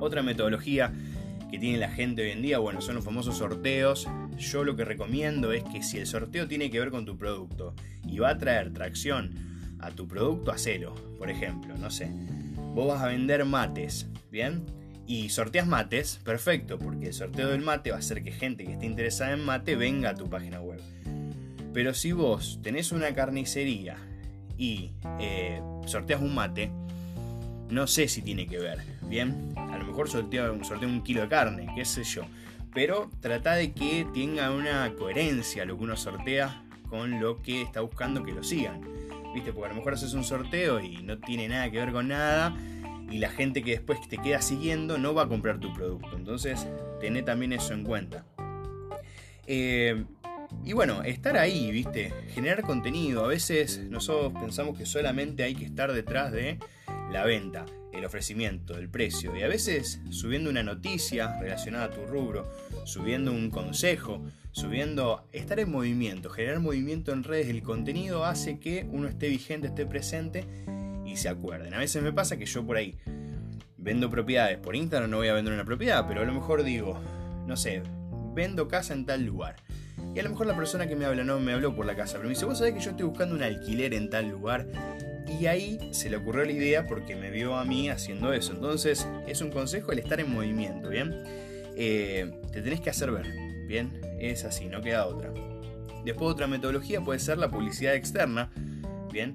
Otra 0.00 0.22
metodología 0.22 0.92
que 1.50 1.58
tiene 1.58 1.78
la 1.78 1.90
gente 1.90 2.22
hoy 2.22 2.30
en 2.30 2.42
día, 2.42 2.58
bueno, 2.58 2.80
son 2.80 2.96
los 2.96 3.04
famosos 3.04 3.38
sorteos. 3.38 4.06
Yo 4.36 4.64
lo 4.64 4.76
que 4.76 4.84
recomiendo 4.84 5.52
es 5.52 5.64
que 5.64 5.82
si 5.82 5.98
el 5.98 6.06
sorteo 6.06 6.46
tiene 6.46 6.70
que 6.70 6.78
ver 6.78 6.90
con 6.90 7.06
tu 7.06 7.16
producto 7.16 7.74
y 8.06 8.18
va 8.18 8.30
a 8.30 8.38
traer 8.38 8.72
tracción 8.72 9.76
a 9.80 9.90
tu 9.90 10.06
producto, 10.06 10.52
hacelo. 10.52 10.94
Por 11.18 11.30
ejemplo, 11.30 11.74
no 11.78 11.90
sé, 11.90 12.10
vos 12.74 12.88
vas 12.88 13.02
a 13.02 13.08
vender 13.08 13.44
mates, 13.44 14.06
¿bien? 14.30 14.64
Y 15.08 15.30
sorteas 15.30 15.66
mates, 15.66 16.20
perfecto, 16.22 16.78
porque 16.78 17.06
el 17.06 17.14
sorteo 17.14 17.48
del 17.48 17.62
mate 17.62 17.90
va 17.90 17.96
a 17.96 18.00
hacer 18.00 18.22
que 18.22 18.30
gente 18.30 18.64
que 18.64 18.74
esté 18.74 18.84
interesada 18.84 19.32
en 19.32 19.42
mate 19.42 19.74
venga 19.74 20.10
a 20.10 20.14
tu 20.14 20.28
página 20.28 20.60
web. 20.60 20.80
Pero 21.72 21.94
si 21.94 22.12
vos 22.12 22.60
tenés 22.62 22.92
una 22.92 23.14
carnicería 23.14 23.96
y 24.58 24.92
eh, 25.18 25.62
sorteas 25.86 26.20
un 26.20 26.34
mate, 26.34 26.70
no 27.70 27.86
sé 27.86 28.06
si 28.06 28.20
tiene 28.20 28.46
que 28.46 28.58
ver, 28.58 28.80
¿bien? 29.08 29.54
A 29.56 29.78
lo 29.78 29.86
mejor 29.86 30.10
sortea 30.10 30.52
un 30.52 31.02
kilo 31.02 31.22
de 31.22 31.28
carne, 31.28 31.68
qué 31.74 31.86
sé 31.86 32.04
yo. 32.04 32.24
Pero 32.74 33.10
trata 33.20 33.54
de 33.54 33.72
que 33.72 34.06
tenga 34.12 34.50
una 34.50 34.92
coherencia 34.94 35.64
lo 35.64 35.78
que 35.78 35.84
uno 35.84 35.96
sortea 35.96 36.62
con 36.90 37.18
lo 37.18 37.40
que 37.40 37.62
está 37.62 37.80
buscando 37.80 38.22
que 38.22 38.32
lo 38.32 38.44
sigan. 38.44 38.82
¿Viste? 39.34 39.52
Porque 39.54 39.66
a 39.66 39.70
lo 39.70 39.76
mejor 39.76 39.94
haces 39.94 40.12
un 40.12 40.24
sorteo 40.24 40.80
y 40.80 40.98
no 40.98 41.18
tiene 41.18 41.48
nada 41.48 41.70
que 41.70 41.78
ver 41.78 41.92
con 41.92 42.08
nada 42.08 42.54
y 43.10 43.18
la 43.18 43.30
gente 43.30 43.62
que 43.62 43.72
después 43.72 43.98
te 44.08 44.18
queda 44.18 44.42
siguiendo 44.42 44.98
no 44.98 45.14
va 45.14 45.24
a 45.24 45.28
comprar 45.28 45.60
tu 45.60 45.72
producto. 45.72 46.16
Entonces, 46.16 46.66
tené 47.00 47.22
también 47.22 47.52
eso 47.52 47.72
en 47.72 47.84
cuenta. 47.84 48.24
Eh, 49.46 50.04
y 50.64 50.72
bueno, 50.72 51.02
estar 51.02 51.36
ahí, 51.36 51.70
¿viste? 51.70 52.12
Generar 52.34 52.62
contenido. 52.62 53.24
A 53.24 53.28
veces 53.28 53.78
nosotros 53.88 54.32
pensamos 54.40 54.76
que 54.76 54.86
solamente 54.86 55.42
hay 55.42 55.54
que 55.54 55.64
estar 55.64 55.92
detrás 55.92 56.32
de 56.32 56.58
la 57.10 57.24
venta, 57.24 57.64
el 57.92 58.04
ofrecimiento, 58.04 58.76
el 58.76 58.88
precio. 58.88 59.34
Y 59.36 59.42
a 59.42 59.48
veces 59.48 60.00
subiendo 60.10 60.50
una 60.50 60.62
noticia 60.62 61.38
relacionada 61.40 61.86
a 61.86 61.90
tu 61.90 62.04
rubro, 62.06 62.50
subiendo 62.84 63.32
un 63.32 63.50
consejo, 63.50 64.22
subiendo, 64.52 65.28
estar 65.32 65.60
en 65.60 65.70
movimiento, 65.70 66.30
generar 66.30 66.60
movimiento 66.60 67.12
en 67.12 67.24
redes, 67.24 67.48
el 67.48 67.62
contenido 67.62 68.24
hace 68.24 68.58
que 68.58 68.86
uno 68.90 69.08
esté 69.08 69.28
vigente, 69.28 69.68
esté 69.68 69.86
presente 69.86 70.46
y 71.08 71.16
se 71.16 71.28
acuerden. 71.28 71.74
A 71.74 71.78
veces 71.78 72.02
me 72.02 72.12
pasa 72.12 72.36
que 72.36 72.46
yo 72.46 72.64
por 72.64 72.76
ahí 72.76 72.96
vendo 73.76 74.10
propiedades 74.10 74.58
por 74.58 74.76
Instagram, 74.76 75.10
no 75.10 75.18
voy 75.18 75.28
a 75.28 75.34
vender 75.34 75.54
una 75.54 75.64
propiedad, 75.64 76.06
pero 76.06 76.20
a 76.20 76.24
lo 76.24 76.32
mejor 76.32 76.62
digo, 76.62 77.00
no 77.46 77.56
sé, 77.56 77.82
vendo 78.34 78.68
casa 78.68 78.92
en 78.92 79.06
tal 79.06 79.24
lugar. 79.24 79.56
Y 80.14 80.18
a 80.18 80.22
lo 80.22 80.30
mejor 80.30 80.46
la 80.46 80.56
persona 80.56 80.86
que 80.86 80.96
me 80.96 81.04
habla 81.04 81.24
no 81.24 81.38
me 81.40 81.52
habló 81.52 81.74
por 81.74 81.86
la 81.86 81.96
casa, 81.96 82.14
pero 82.14 82.24
me 82.24 82.30
dice, 82.30 82.44
vos 82.44 82.58
sabés 82.58 82.74
que 82.74 82.80
yo 82.80 82.90
estoy 82.90 83.06
buscando 83.06 83.34
un 83.34 83.42
alquiler 83.42 83.94
en 83.94 84.10
tal 84.10 84.28
lugar 84.28 84.66
Y 85.40 85.46
ahí 85.46 85.78
se 85.92 86.08
le 86.08 86.16
ocurrió 86.16 86.44
la 86.44 86.52
idea 86.52 86.86
porque 86.86 87.14
me 87.14 87.30
vio 87.30 87.56
a 87.56 87.64
mí 87.64 87.88
haciendo 87.88 88.32
eso. 88.32 88.52
Entonces 88.52 89.06
es 89.26 89.40
un 89.40 89.50
consejo 89.50 89.92
el 89.92 89.98
estar 89.98 90.20
en 90.20 90.32
movimiento, 90.32 90.88
¿bien? 90.88 91.14
Eh, 91.76 92.40
te 92.52 92.62
tenés 92.62 92.80
que 92.80 92.90
hacer 92.90 93.10
ver, 93.10 93.26
¿bien? 93.66 94.00
Es 94.18 94.44
así, 94.44 94.66
no 94.66 94.80
queda 94.80 95.06
otra. 95.06 95.32
Después 96.04 96.30
otra 96.30 96.46
metodología 96.46 97.00
puede 97.00 97.18
ser 97.18 97.38
la 97.38 97.50
publicidad 97.50 97.94
externa, 97.94 98.50
¿bien? 99.12 99.34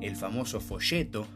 El 0.00 0.16
famoso 0.16 0.60
folleto, 0.60 1.26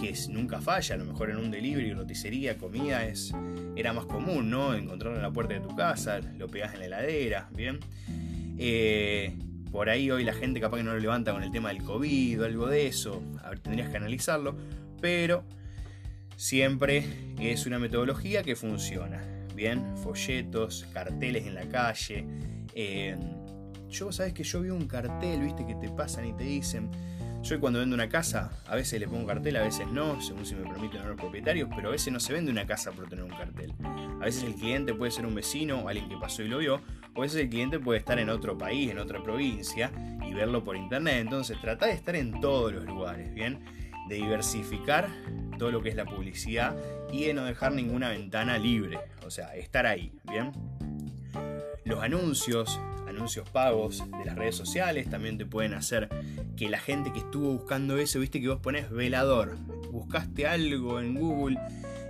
que 0.00 0.14
nunca 0.30 0.60
falla, 0.60 0.94
a 0.94 0.98
lo 0.98 1.04
mejor 1.04 1.30
en 1.30 1.38
un 1.38 1.50
delivery, 1.50 1.92
roticería, 1.92 2.56
comida, 2.56 3.04
es, 3.04 3.32
era 3.76 3.92
más 3.92 4.06
común, 4.06 4.50
¿no? 4.50 4.74
Encontrarlo 4.74 5.16
en 5.16 5.22
la 5.22 5.32
puerta 5.32 5.54
de 5.54 5.60
tu 5.60 5.74
casa, 5.74 6.20
lo 6.36 6.48
pegas 6.48 6.74
en 6.74 6.80
la 6.80 6.86
heladera, 6.86 7.48
¿bien? 7.54 7.80
Eh, 8.58 9.36
por 9.70 9.90
ahí 9.90 10.10
hoy 10.10 10.24
la 10.24 10.32
gente 10.32 10.60
capaz 10.60 10.78
que 10.78 10.82
no 10.82 10.92
lo 10.92 10.98
levanta 10.98 11.32
con 11.32 11.42
el 11.42 11.50
tema 11.50 11.68
del 11.68 11.82
COVID 11.82 12.42
o 12.42 12.44
algo 12.44 12.66
de 12.68 12.86
eso, 12.86 13.22
tendrías 13.62 13.90
que 13.90 13.96
analizarlo, 13.96 14.56
pero 15.00 15.44
siempre 16.36 17.04
es 17.40 17.66
una 17.66 17.78
metodología 17.78 18.42
que 18.42 18.56
funciona, 18.56 19.22
¿bien? 19.54 19.96
Folletos, 19.96 20.86
carteles 20.92 21.46
en 21.46 21.54
la 21.54 21.68
calle. 21.68 22.24
Eh, 22.74 23.16
yo, 23.90 24.12
sabes 24.12 24.32
que 24.32 24.44
yo 24.44 24.60
vi 24.60 24.70
un 24.70 24.86
cartel, 24.86 25.42
viste, 25.42 25.66
que 25.66 25.74
te 25.74 25.88
pasan 25.88 26.26
y 26.26 26.32
te 26.32 26.44
dicen 26.44 26.90
yo 27.42 27.60
cuando 27.60 27.78
vendo 27.78 27.94
una 27.94 28.08
casa, 28.08 28.50
a 28.66 28.74
veces 28.74 29.00
le 29.00 29.06
pongo 29.06 29.20
un 29.20 29.26
cartel, 29.26 29.56
a 29.56 29.62
veces 29.62 29.86
no, 29.88 30.20
según 30.20 30.44
si 30.44 30.54
me 30.54 30.68
permiten 30.68 31.06
los 31.06 31.16
propietarios, 31.16 31.68
pero 31.74 31.88
a 31.88 31.92
veces 31.92 32.12
no 32.12 32.20
se 32.20 32.32
vende 32.32 32.50
una 32.50 32.66
casa 32.66 32.92
por 32.92 33.08
tener 33.08 33.24
un 33.24 33.30
cartel. 33.30 33.72
A 34.20 34.24
veces 34.24 34.42
el 34.44 34.54
cliente 34.54 34.94
puede 34.94 35.10
ser 35.12 35.24
un 35.24 35.34
vecino, 35.34 35.88
alguien 35.88 36.08
que 36.08 36.16
pasó 36.16 36.42
y 36.42 36.48
lo 36.48 36.58
vio, 36.58 36.80
o 37.14 37.20
a 37.20 37.22
veces 37.22 37.42
el 37.42 37.48
cliente 37.48 37.78
puede 37.78 38.00
estar 38.00 38.18
en 38.18 38.28
otro 38.28 38.58
país, 38.58 38.90
en 38.90 38.98
otra 38.98 39.22
provincia, 39.22 39.90
y 40.26 40.34
verlo 40.34 40.64
por 40.64 40.76
internet. 40.76 41.20
Entonces 41.20 41.60
trata 41.60 41.86
de 41.86 41.92
estar 41.92 42.16
en 42.16 42.40
todos 42.40 42.72
los 42.72 42.84
lugares, 42.84 43.32
¿bien? 43.32 43.64
De 44.08 44.16
diversificar 44.16 45.08
todo 45.58 45.70
lo 45.70 45.82
que 45.82 45.90
es 45.90 45.96
la 45.96 46.04
publicidad 46.04 46.76
y 47.12 47.24
de 47.24 47.34
no 47.34 47.44
dejar 47.44 47.72
ninguna 47.72 48.10
ventana 48.10 48.58
libre, 48.58 48.98
o 49.24 49.30
sea, 49.30 49.54
estar 49.54 49.86
ahí, 49.86 50.12
¿bien? 50.24 50.52
Los 51.84 52.02
anuncios, 52.02 52.80
anuncios 53.18 53.50
pagos 53.50 54.04
de 54.16 54.24
las 54.24 54.36
redes 54.36 54.54
sociales 54.54 55.10
también 55.10 55.38
te 55.38 55.44
pueden 55.44 55.74
hacer 55.74 56.08
que 56.56 56.68
la 56.68 56.78
gente 56.78 57.12
que 57.12 57.18
estuvo 57.18 57.52
buscando 57.52 57.98
eso, 57.98 58.20
viste 58.20 58.40
que 58.40 58.46
vos 58.46 58.60
pones 58.60 58.90
velador, 58.90 59.56
buscaste 59.90 60.46
algo 60.46 61.00
en 61.00 61.16
Google 61.16 61.58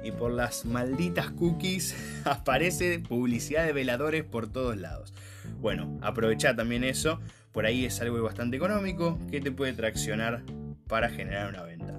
y 0.04 0.12
por 0.12 0.30
las 0.30 0.66
malditas 0.66 1.30
cookies 1.30 1.96
aparece 2.24 2.98
publicidad 2.98 3.64
de 3.64 3.72
veladores 3.72 4.22
por 4.22 4.52
todos 4.52 4.76
lados. 4.76 5.14
Bueno, 5.60 5.98
aprovecha 6.02 6.54
también 6.54 6.84
eso, 6.84 7.20
por 7.52 7.64
ahí 7.64 7.86
es 7.86 7.98
algo 8.02 8.22
bastante 8.22 8.58
económico 8.58 9.18
que 9.30 9.40
te 9.40 9.50
puede 9.50 9.72
traccionar 9.72 10.42
para 10.88 11.08
generar 11.08 11.48
una 11.48 11.62
venta. 11.62 11.96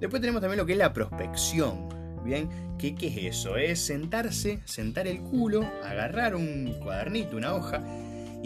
Después 0.00 0.20
tenemos 0.20 0.40
también 0.42 0.58
lo 0.58 0.66
que 0.66 0.72
es 0.72 0.78
la 0.78 0.92
prospección. 0.92 1.88
Bien, 2.24 2.48
¿qué, 2.76 2.96
¿qué 2.96 3.06
es 3.06 3.36
eso? 3.36 3.56
Es 3.56 3.78
sentarse, 3.80 4.58
sentar 4.64 5.06
el 5.06 5.20
culo, 5.20 5.64
agarrar 5.84 6.34
un 6.34 6.74
cuadernito, 6.80 7.36
una 7.36 7.54
hoja 7.54 7.84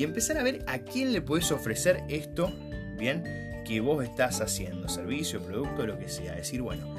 y 0.00 0.04
empezar 0.04 0.38
a 0.38 0.42
ver 0.42 0.64
a 0.66 0.78
quién 0.78 1.12
le 1.12 1.20
puedes 1.20 1.52
ofrecer 1.52 2.04
esto, 2.08 2.50
bien, 2.98 3.22
que 3.66 3.82
vos 3.82 4.02
estás 4.02 4.40
haciendo, 4.40 4.88
servicio, 4.88 5.42
producto, 5.42 5.86
lo 5.86 5.98
que 5.98 6.08
sea. 6.08 6.36
Decir, 6.36 6.62
bueno, 6.62 6.94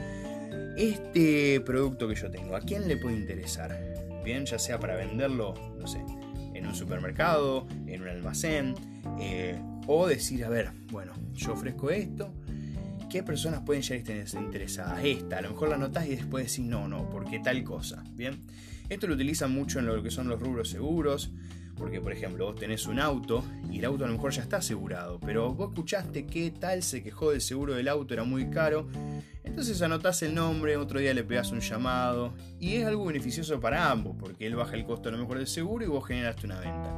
este 0.78 1.60
producto 1.62 2.08
que 2.08 2.14
yo 2.14 2.30
tengo, 2.30 2.56
¿a 2.56 2.62
quién 2.62 2.88
le 2.88 2.98
puede 2.98 3.16
interesar? 3.16 3.76
Bien, 4.24 4.46
ya 4.46 4.60
sea 4.60 4.80
para 4.80 4.96
venderlo, 4.96 5.56
no 5.80 5.88
sé, 5.88 5.98
en 6.54 6.68
un 6.68 6.76
supermercado, 6.76 7.66
en 7.88 8.04
un 8.04 8.08
almacén, 8.08 8.76
eh, 9.20 9.60
o 9.88 10.06
decir, 10.06 10.46
a 10.46 10.50
ver, 10.50 10.70
bueno, 10.92 11.14
yo 11.34 11.54
ofrezco 11.54 11.90
esto, 11.90 12.32
¿Qué 13.10 13.24
personas 13.24 13.64
pueden 13.66 13.82
llegar 13.82 14.16
estar 14.16 14.42
interesadas? 14.42 15.04
Esta, 15.04 15.40
a 15.40 15.42
lo 15.42 15.50
mejor 15.50 15.68
la 15.68 15.78
notas 15.78 16.06
y 16.06 16.16
después 16.16 16.48
decís 16.48 16.64
no, 16.64 16.88
no, 16.88 17.10
porque 17.10 17.40
tal 17.40 17.62
cosa. 17.66 18.06
Bien, 18.14 18.40
esto 18.88 19.06
lo 19.06 19.16
utilizan 19.16 19.52
mucho 19.52 19.80
en 19.80 19.86
lo 19.86 20.02
que 20.02 20.12
son 20.12 20.30
los 20.30 20.40
rubros 20.40 20.70
seguros, 20.70 21.30
porque 21.82 22.00
por 22.00 22.14
ejemplo 22.14 22.46
vos 22.46 22.56
tenés 22.56 22.86
un 22.86 23.00
auto 23.00 23.44
y 23.70 23.80
el 23.80 23.86
auto 23.86 24.06
a 24.06 24.08
lo 24.08 24.14
mejor 24.14 24.32
ya 24.32 24.44
está 24.44 24.58
asegurado, 24.58 25.20
pero 25.20 25.54
vos 25.54 25.70
escuchaste 25.70 26.26
que 26.26 26.52
tal 26.52 26.84
se 26.84 27.04
quejó 27.04 27.32
del 27.32 27.42
seguro 27.42 27.74
del 27.74 27.88
auto, 27.88 28.14
era 28.14 28.24
muy 28.24 28.50
caro, 28.50 28.88
entonces 29.44 29.82
anotás 29.82 30.22
el 30.22 30.34
nombre, 30.36 30.78
otro 30.78 31.00
día 31.00 31.14
le 31.14 31.24
pegas 31.24 31.52
un 31.52 31.60
llamado 31.60 32.34
y 32.60 32.76
es 32.76 32.86
algo 32.86 33.06
beneficioso 33.06 33.60
para 33.60 33.92
ambos, 33.92 34.16
porque 34.20 34.46
él 34.46 34.56
baja 34.56 34.76
el 34.76 34.86
costo 34.86 35.10
a 35.10 35.12
lo 35.12 35.18
mejor 35.18 35.40
del 35.40 35.48
seguro 35.48 35.84
y 35.84 35.88
vos 35.88 36.06
generaste 36.06 36.46
una 36.46 36.60
venta. 36.60 36.96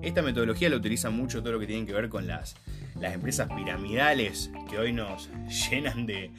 Esta 0.00 0.22
metodología 0.22 0.68
la 0.68 0.76
utiliza 0.76 1.10
mucho 1.10 1.42
todo 1.42 1.54
lo 1.54 1.60
que 1.60 1.66
tiene 1.66 1.86
que 1.86 1.92
ver 1.92 2.08
con 2.08 2.26
las 2.26 2.54
las 3.00 3.14
empresas 3.14 3.48
piramidales 3.54 4.50
que 4.70 4.78
hoy 4.78 4.92
nos 4.92 5.30
llenan 5.70 6.06
de, 6.06 6.30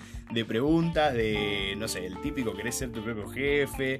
preguntas, 0.45 1.13
de, 1.13 1.75
no 1.77 1.87
sé, 1.87 2.05
el 2.05 2.19
típico 2.21 2.53
querés 2.55 2.75
ser 2.75 2.91
tu 2.91 3.03
propio 3.03 3.27
jefe, 3.29 3.99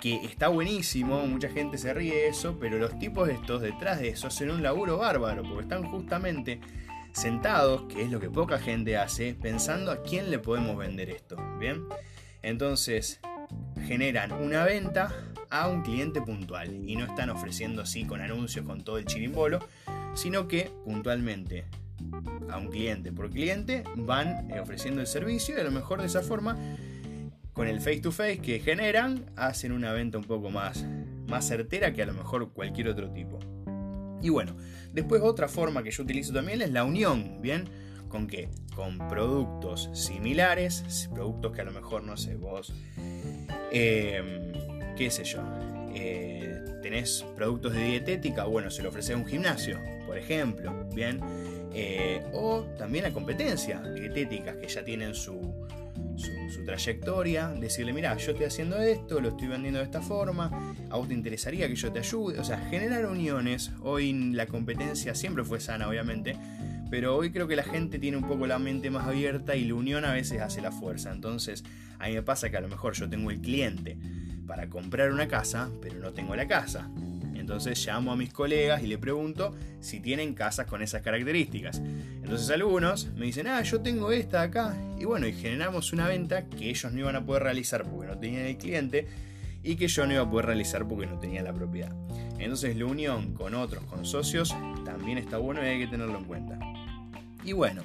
que 0.00 0.24
está 0.24 0.48
buenísimo, 0.48 1.26
mucha 1.26 1.50
gente 1.50 1.78
se 1.78 1.92
ríe 1.92 2.14
de 2.14 2.28
eso, 2.28 2.56
pero 2.58 2.78
los 2.78 2.98
tipos 2.98 3.28
estos 3.28 3.60
detrás 3.60 4.00
de 4.00 4.08
eso 4.08 4.26
hacen 4.26 4.50
un 4.50 4.62
laburo 4.62 4.98
bárbaro, 4.98 5.42
porque 5.42 5.62
están 5.62 5.84
justamente 5.84 6.60
sentados, 7.12 7.82
que 7.92 8.02
es 8.02 8.10
lo 8.10 8.20
que 8.20 8.30
poca 8.30 8.58
gente 8.58 8.96
hace, 8.96 9.34
pensando 9.34 9.90
a 9.90 10.02
quién 10.02 10.30
le 10.30 10.38
podemos 10.38 10.76
vender 10.76 11.10
esto, 11.10 11.36
¿bien? 11.58 11.84
Entonces, 12.42 13.20
generan 13.86 14.32
una 14.32 14.64
venta 14.64 15.12
a 15.50 15.68
un 15.68 15.82
cliente 15.82 16.22
puntual 16.22 16.88
y 16.88 16.96
no 16.96 17.04
están 17.04 17.30
ofreciendo 17.30 17.82
así 17.82 18.04
con 18.04 18.20
anuncios, 18.20 18.64
con 18.64 18.82
todo 18.82 18.98
el 18.98 19.04
chirimbolo, 19.04 19.58
sino 20.14 20.48
que 20.48 20.70
puntualmente 20.84 21.66
a 22.48 22.58
un 22.58 22.68
cliente 22.68 23.12
por 23.12 23.30
cliente, 23.30 23.84
van 23.96 24.50
eh, 24.50 24.60
ofreciendo 24.60 25.00
el 25.00 25.06
servicio 25.06 25.56
y 25.56 25.60
a 25.60 25.64
lo 25.64 25.70
mejor 25.70 26.00
de 26.00 26.06
esa 26.06 26.22
forma, 26.22 26.56
con 27.60 27.68
el 27.68 27.78
face 27.78 28.00
to 28.00 28.10
face 28.10 28.38
que 28.38 28.58
generan, 28.58 29.26
hacen 29.36 29.72
una 29.72 29.92
venta 29.92 30.16
un 30.16 30.24
poco 30.24 30.48
más, 30.48 30.86
más 31.28 31.46
certera 31.46 31.92
que 31.92 32.00
a 32.00 32.06
lo 32.06 32.14
mejor 32.14 32.54
cualquier 32.54 32.88
otro 32.88 33.10
tipo. 33.10 33.38
Y 34.22 34.30
bueno, 34.30 34.56
después 34.94 35.20
otra 35.20 35.46
forma 35.46 35.82
que 35.82 35.90
yo 35.90 36.02
utilizo 36.02 36.32
también 36.32 36.62
es 36.62 36.70
la 36.70 36.84
unión, 36.84 37.42
¿bien? 37.42 37.68
¿Con 38.08 38.28
qué? 38.28 38.48
Con 38.74 38.96
productos 39.10 39.90
similares, 39.92 41.10
productos 41.12 41.52
que 41.52 41.60
a 41.60 41.64
lo 41.64 41.72
mejor, 41.72 42.02
no 42.02 42.16
sé, 42.16 42.34
vos, 42.34 42.72
em, 43.70 44.52
qué 44.96 45.10
sé 45.10 45.24
yo, 45.24 45.42
eh, 45.94 46.64
tenés 46.82 47.26
productos 47.36 47.74
de 47.74 47.84
dietética, 47.84 48.44
bueno, 48.44 48.70
se 48.70 48.82
lo 48.82 48.88
ofreces 48.88 49.16
a 49.16 49.18
un 49.18 49.26
gimnasio, 49.26 49.78
por 50.06 50.16
ejemplo, 50.16 50.88
¿bien? 50.94 51.20
Eh, 51.74 52.22
o 52.32 52.62
también 52.78 53.04
a 53.04 53.12
competencia 53.12 53.82
dietéticas 53.82 54.56
que 54.56 54.66
ya 54.66 54.82
tienen 54.82 55.14
su, 55.14 55.68
su, 56.50 56.64
trayectoria, 56.64 57.48
decirle, 57.48 57.92
mira, 57.92 58.16
yo 58.16 58.32
estoy 58.32 58.46
haciendo 58.46 58.80
esto, 58.80 59.20
lo 59.20 59.30
estoy 59.30 59.48
vendiendo 59.48 59.78
de 59.78 59.84
esta 59.84 60.00
forma, 60.00 60.74
a 60.90 60.96
vos 60.96 61.08
te 61.08 61.14
interesaría 61.14 61.68
que 61.68 61.74
yo 61.74 61.92
te 61.92 62.00
ayude, 62.00 62.38
o 62.38 62.44
sea, 62.44 62.58
generar 62.70 63.06
uniones, 63.06 63.72
hoy 63.82 64.12
la 64.32 64.46
competencia 64.46 65.14
siempre 65.14 65.44
fue 65.44 65.60
sana, 65.60 65.88
obviamente, 65.88 66.36
pero 66.90 67.16
hoy 67.16 67.30
creo 67.30 67.46
que 67.46 67.56
la 67.56 67.62
gente 67.62 67.98
tiene 67.98 68.16
un 68.16 68.24
poco 68.24 68.46
la 68.46 68.58
mente 68.58 68.90
más 68.90 69.06
abierta 69.06 69.56
y 69.56 69.64
la 69.64 69.74
unión 69.74 70.04
a 70.04 70.12
veces 70.12 70.40
hace 70.40 70.60
la 70.60 70.72
fuerza, 70.72 71.12
entonces 71.12 71.64
a 71.98 72.08
mí 72.08 72.14
me 72.14 72.22
pasa 72.22 72.50
que 72.50 72.56
a 72.56 72.60
lo 72.60 72.68
mejor 72.68 72.94
yo 72.94 73.08
tengo 73.08 73.30
el 73.30 73.40
cliente 73.40 73.96
para 74.46 74.68
comprar 74.68 75.12
una 75.12 75.28
casa, 75.28 75.70
pero 75.80 76.00
no 76.00 76.12
tengo 76.12 76.34
la 76.34 76.48
casa. 76.48 76.90
Entonces 77.50 77.84
llamo 77.84 78.12
a 78.12 78.16
mis 78.16 78.32
colegas 78.32 78.80
y 78.80 78.86
le 78.86 78.96
pregunto 78.96 79.56
si 79.80 79.98
tienen 79.98 80.34
casas 80.34 80.66
con 80.66 80.82
esas 80.82 81.02
características. 81.02 81.78
Entonces 81.80 82.48
algunos 82.50 83.08
me 83.16 83.26
dicen, 83.26 83.48
ah, 83.48 83.60
yo 83.62 83.80
tengo 83.80 84.12
esta 84.12 84.42
acá. 84.42 84.76
Y 84.96 85.04
bueno, 85.04 85.26
generamos 85.36 85.92
una 85.92 86.06
venta 86.06 86.46
que 86.46 86.70
ellos 86.70 86.92
no 86.92 87.00
iban 87.00 87.16
a 87.16 87.26
poder 87.26 87.42
realizar 87.42 87.82
porque 87.82 88.06
no 88.06 88.16
tenían 88.16 88.46
el 88.46 88.56
cliente 88.56 89.08
y 89.64 89.74
que 89.74 89.88
yo 89.88 90.06
no 90.06 90.12
iba 90.12 90.22
a 90.22 90.30
poder 90.30 90.46
realizar 90.46 90.86
porque 90.86 91.08
no 91.08 91.18
tenía 91.18 91.42
la 91.42 91.52
propiedad. 91.52 91.92
Entonces 92.38 92.76
la 92.76 92.84
unión 92.84 93.34
con 93.34 93.54
otros, 93.54 93.82
con 93.86 94.06
socios, 94.06 94.54
también 94.84 95.18
está 95.18 95.38
bueno 95.38 95.60
y 95.60 95.66
hay 95.66 95.80
que 95.80 95.88
tenerlo 95.88 96.18
en 96.18 96.24
cuenta. 96.26 96.56
Y 97.44 97.52
bueno, 97.52 97.82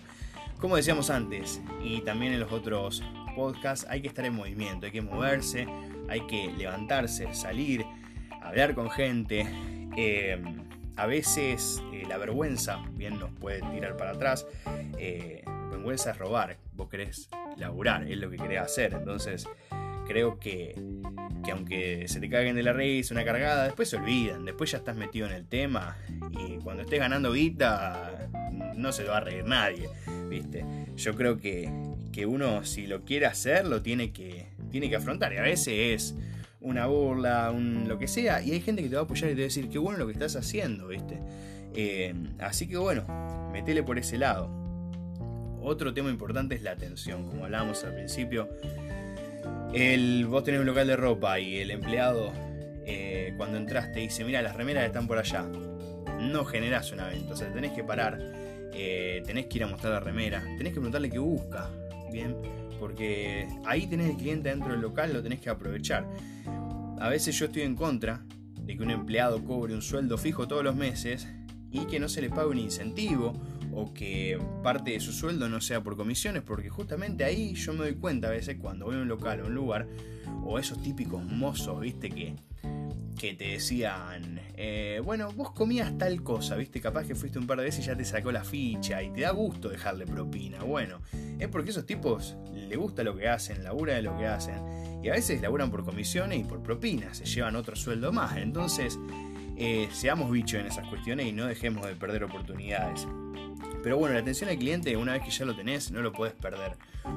como 0.60 0.76
decíamos 0.76 1.10
antes, 1.10 1.60
y 1.84 2.02
también 2.02 2.34
en 2.34 2.40
los 2.40 2.52
otros 2.52 3.02
podcasts, 3.36 3.88
hay 3.90 4.04
que 4.04 4.10
estar 4.10 4.26
en 4.26 4.36
movimiento, 4.36 4.86
hay 4.86 4.92
que 4.92 5.02
moverse, 5.02 5.66
hay 6.08 6.22
que 6.28 6.54
levantarse, 6.56 7.34
salir, 7.34 7.84
hablar 8.42 8.76
con 8.76 8.90
gente. 8.90 9.46
Em, 9.98 10.66
a 10.98 11.06
veces 11.08 11.84
eh, 11.92 12.04
la 12.08 12.18
vergüenza 12.18 12.84
bien 12.94 13.20
nos 13.20 13.32
puede 13.32 13.62
tirar 13.72 13.98
para 13.98 14.12
atrás. 14.12 14.48
Eh, 14.98 15.44
vergüenza 15.70 16.12
es 16.12 16.18
robar, 16.18 16.58
vos 16.74 16.90
querés 16.90 17.30
laburar, 17.58 18.10
es 18.10 18.18
lo 18.18 18.30
que 18.30 18.38
querés 18.38 18.62
hacer. 18.62 18.94
Entonces 18.94 19.48
creo 20.08 20.40
que, 20.40 20.76
que 21.44 21.52
aunque 21.52 22.08
se 22.08 22.20
te 22.20 22.30
caguen 22.30 22.56
de 22.56 22.64
la 22.64 22.74
raíz 22.74 23.12
una 23.12 23.26
cargada, 23.26 23.66
después 23.66 23.90
se 23.90 23.98
olvidan, 23.98 24.46
después 24.46 24.72
ya 24.72 24.78
estás 24.78 24.96
metido 24.96 25.28
en 25.28 25.34
el 25.34 25.48
tema 25.48 25.98
y 26.32 26.58
cuando 26.58 26.84
estés 26.84 27.00
ganando 27.00 27.34
guita 27.34 28.30
no 28.76 28.92
se 28.92 29.04
lo 29.04 29.12
va 29.12 29.18
a 29.18 29.22
reír 29.22 29.46
nadie, 29.46 29.90
¿viste? 30.30 30.66
Yo 30.96 31.16
creo 31.16 31.38
que, 31.38 31.72
que 32.12 32.26
uno 32.26 32.64
si 32.64 32.88
lo 32.88 33.04
quiere 33.04 33.26
hacer 33.26 33.66
lo 33.66 33.82
tiene 33.82 34.12
que, 34.12 34.48
tiene 34.72 34.90
que 34.90 34.96
afrontar 34.96 35.34
y 35.34 35.38
a 35.38 35.42
veces 35.42 35.68
es 35.68 36.16
una 36.66 36.88
burla, 36.88 37.52
un 37.52 37.88
lo 37.88 37.98
que 37.98 38.08
sea, 38.08 38.42
y 38.42 38.52
hay 38.52 38.60
gente 38.60 38.82
que 38.82 38.90
te 38.90 38.96
va 38.96 39.02
a 39.02 39.04
apoyar 39.06 39.30
y 39.30 39.36
te 39.36 39.42
va 39.42 39.46
a 39.46 39.50
decir, 39.50 39.70
qué 39.70 39.78
bueno 39.78 40.00
lo 40.00 40.08
que 40.08 40.14
estás 40.14 40.36
haciendo, 40.36 40.88
¿viste? 40.88 41.20
Eh, 41.76 42.14
así 42.40 42.68
que 42.68 42.78
bueno, 42.78 43.06
metele 43.54 43.84
por 43.84 44.00
ese 44.00 44.18
lado. 44.18 44.50
Otro 45.62 45.94
tema 45.94 46.10
importante 46.10 46.56
es 46.56 46.64
la 46.64 46.72
atención, 46.72 47.28
como 47.28 47.46
hablábamos 47.46 47.84
al 47.84 47.94
principio. 47.94 48.50
El, 49.74 50.26
vos 50.26 50.44
tenés 50.44 50.60
un 50.60 50.66
local 50.66 50.88
de 50.88 50.96
ropa 50.96 51.40
y 51.40 51.58
el 51.58 51.70
empleado 51.70 52.34
eh, 52.86 53.34
cuando 53.38 53.58
entraste 53.58 54.00
dice, 54.00 54.24
mira, 54.24 54.42
las 54.42 54.56
remeras 54.56 54.86
están 54.86 55.08
por 55.08 55.20
allá. 55.20 55.46
No 56.20 56.46
generás 56.46 56.92
una 56.92 57.08
venta, 57.08 57.34
o 57.34 57.36
sea, 57.36 57.52
tenés 57.52 57.74
que 57.74 57.84
parar, 57.84 58.18
eh, 58.74 59.22
tenés 59.26 59.46
que 59.46 59.60
ir 59.60 59.64
a 59.66 59.68
mostrar 59.68 59.94
la 59.94 60.00
remera, 60.00 60.42
tenés 60.58 60.74
que 60.74 60.80
preguntarle 60.80 61.10
qué 61.10 61.20
busca, 61.20 61.70
¿bien? 62.12 62.36
Porque 62.80 63.48
ahí 63.66 63.88
tenés 63.88 64.10
el 64.10 64.18
cliente 64.18 64.50
dentro 64.50 64.72
del 64.72 64.82
local, 64.82 65.14
lo 65.14 65.24
tenés 65.24 65.40
que 65.40 65.50
aprovechar. 65.50 66.08
A 67.00 67.10
veces 67.10 67.38
yo 67.38 67.46
estoy 67.46 67.64
en 67.64 67.76
contra 67.76 68.24
de 68.62 68.76
que 68.76 68.84
un 68.84 68.92
empleado 68.92 69.44
cobre 69.44 69.74
un 69.74 69.82
sueldo 69.82 70.18
fijo 70.18 70.48
todos 70.48 70.64
los 70.64 70.76
meses 70.76 71.28
y 71.72 71.86
que 71.86 72.00
no 72.00 72.10
se 72.10 72.22
le 72.22 72.30
pague 72.30 72.48
un 72.48 72.58
incentivo 72.58 73.34
o 73.74 73.94
que 73.94 74.40
parte 74.64 74.92
de 74.92 75.00
su 75.00 75.12
sueldo 75.12 75.50
no 75.50 75.60
sea 75.60 75.84
por 75.84 75.98
comisiones, 75.98 76.42
porque 76.44 76.70
justamente 76.70 77.26
ahí 77.26 77.54
yo 77.56 77.74
me 77.74 77.80
doy 77.80 77.96
cuenta 77.96 78.28
a 78.28 78.32
veces 78.32 78.58
cuando 78.60 78.86
voy 78.86 78.96
a 78.96 79.00
un 79.00 79.10
local 79.10 79.42
o 79.42 79.48
un 79.48 79.54
lugar, 79.54 79.88
o 80.46 80.58
esos 80.58 80.82
típicos 80.82 81.24
mozos, 81.24 81.82
viste, 81.82 82.10
que, 82.10 82.36
que 83.18 83.34
te 83.34 83.50
decían, 83.50 84.40
eh, 84.56 85.02
bueno, 85.04 85.32
vos 85.32 85.52
comías 85.52 85.98
tal 85.98 86.22
cosa, 86.22 86.56
viste, 86.56 86.82
capaz 86.82 87.06
que 87.06 87.16
fuiste 87.16 87.40
un 87.40 87.48
par 87.48 87.58
de 87.58 87.66
veces 87.66 87.86
y 87.86 87.88
ya 87.88 87.96
te 87.96 88.06
sacó 88.06 88.32
la 88.32 88.44
ficha 88.44 89.02
y 89.02 89.10
te 89.12 89.22
da 89.22 89.32
gusto 89.32 89.70
dejarle 89.70 90.06
propina. 90.06 90.64
Bueno, 90.64 91.00
es 91.40 91.48
porque 91.48 91.72
esos 91.72 91.86
tipos 91.86 92.36
le 92.54 92.76
gusta 92.76 93.04
lo 93.04 93.16
que 93.16 93.28
hacen, 93.28 93.64
labura 93.64 93.96
de 93.96 94.02
lo 94.02 94.18
que 94.18 94.28
hacen, 94.28 95.02
y 95.04 95.10
a 95.10 95.14
veces 95.14 95.42
laburan 95.42 95.72
por 95.72 95.86
comisiones 95.86 96.40
y 96.40 96.44
por 96.44 96.62
propinas, 96.62 97.18
se 97.18 97.26
llevan 97.26 97.56
otro 97.56 97.76
sueldo 97.76 98.12
más. 98.12 98.38
Entonces, 98.38 99.00
eh, 99.58 99.88
seamos 99.92 100.30
bichos 100.32 100.60
en 100.60 100.68
esas 100.68 100.88
cuestiones 100.88 101.28
y 101.28 101.32
no 101.32 101.46
dejemos 101.46 101.86
de 101.86 101.96
perder 101.96 102.24
oportunidades. 102.24 103.08
Pero 103.82 103.98
bueno, 103.98 104.16
la 104.16 104.22
atención 104.22 104.50
al 104.50 104.58
cliente, 104.58 104.98
una 104.98 105.14
vez 105.14 105.24
que 105.24 105.30
ya 105.30 105.46
lo 105.46 105.56
tenés, 105.56 105.92
no 105.92 106.02
lo 106.02 106.12
puedes 106.12 106.34
perder 106.34 106.74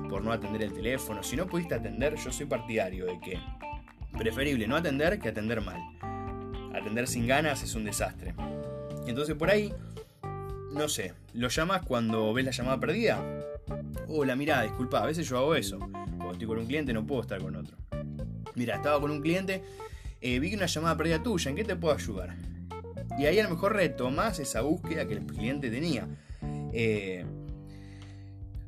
por 0.08 0.22
no 0.22 0.32
atender 0.32 0.62
el 0.62 0.72
teléfono. 0.72 1.22
Si 1.22 1.34
no 1.34 1.46
pudiste 1.46 1.74
atender, 1.74 2.14
yo 2.16 2.30
soy 2.30 2.46
partidario 2.46 3.06
de 3.06 3.18
que 3.20 3.38
preferible 4.18 4.66
no 4.66 4.76
atender 4.76 5.18
que 5.18 5.28
atender 5.28 5.60
mal. 5.60 5.80
Atender 6.74 7.06
sin 7.06 7.26
ganas 7.26 7.62
es 7.62 7.74
un 7.74 7.84
desastre. 7.84 8.34
Entonces 9.06 9.34
por 9.36 9.50
ahí, 9.50 9.72
no 10.72 10.88
sé, 10.88 11.14
lo 11.32 11.48
llamas 11.48 11.82
cuando 11.82 12.32
ves 12.34 12.44
la 12.44 12.50
llamada 12.50 12.80
perdida. 12.80 13.22
Hola, 14.08 14.36
mira, 14.36 14.62
disculpa, 14.62 15.02
a 15.02 15.06
veces 15.06 15.28
yo 15.28 15.38
hago 15.38 15.54
eso. 15.54 15.78
Cuando 15.78 16.32
estoy 16.32 16.46
con 16.46 16.58
un 16.58 16.66
cliente 16.66 16.92
no 16.92 17.06
puedo 17.06 17.22
estar 17.22 17.40
con 17.40 17.56
otro. 17.56 17.76
Mira, 18.54 18.76
estaba 18.76 19.00
con 19.00 19.10
un 19.10 19.20
cliente 19.20 19.62
eh, 20.20 20.40
vi 20.40 20.54
una 20.54 20.66
llamada 20.66 20.96
perdida 20.96 21.22
tuya, 21.22 21.50
¿en 21.50 21.56
qué 21.56 21.64
te 21.64 21.76
puedo 21.76 21.94
ayudar? 21.94 22.34
Y 23.18 23.26
ahí 23.26 23.38
a 23.38 23.44
lo 23.44 23.50
mejor 23.50 23.74
retomas 23.74 24.38
esa 24.40 24.62
búsqueda 24.62 25.06
que 25.06 25.14
el 25.14 25.26
cliente 25.26 25.70
tenía. 25.70 26.08
Eh, 26.72 27.24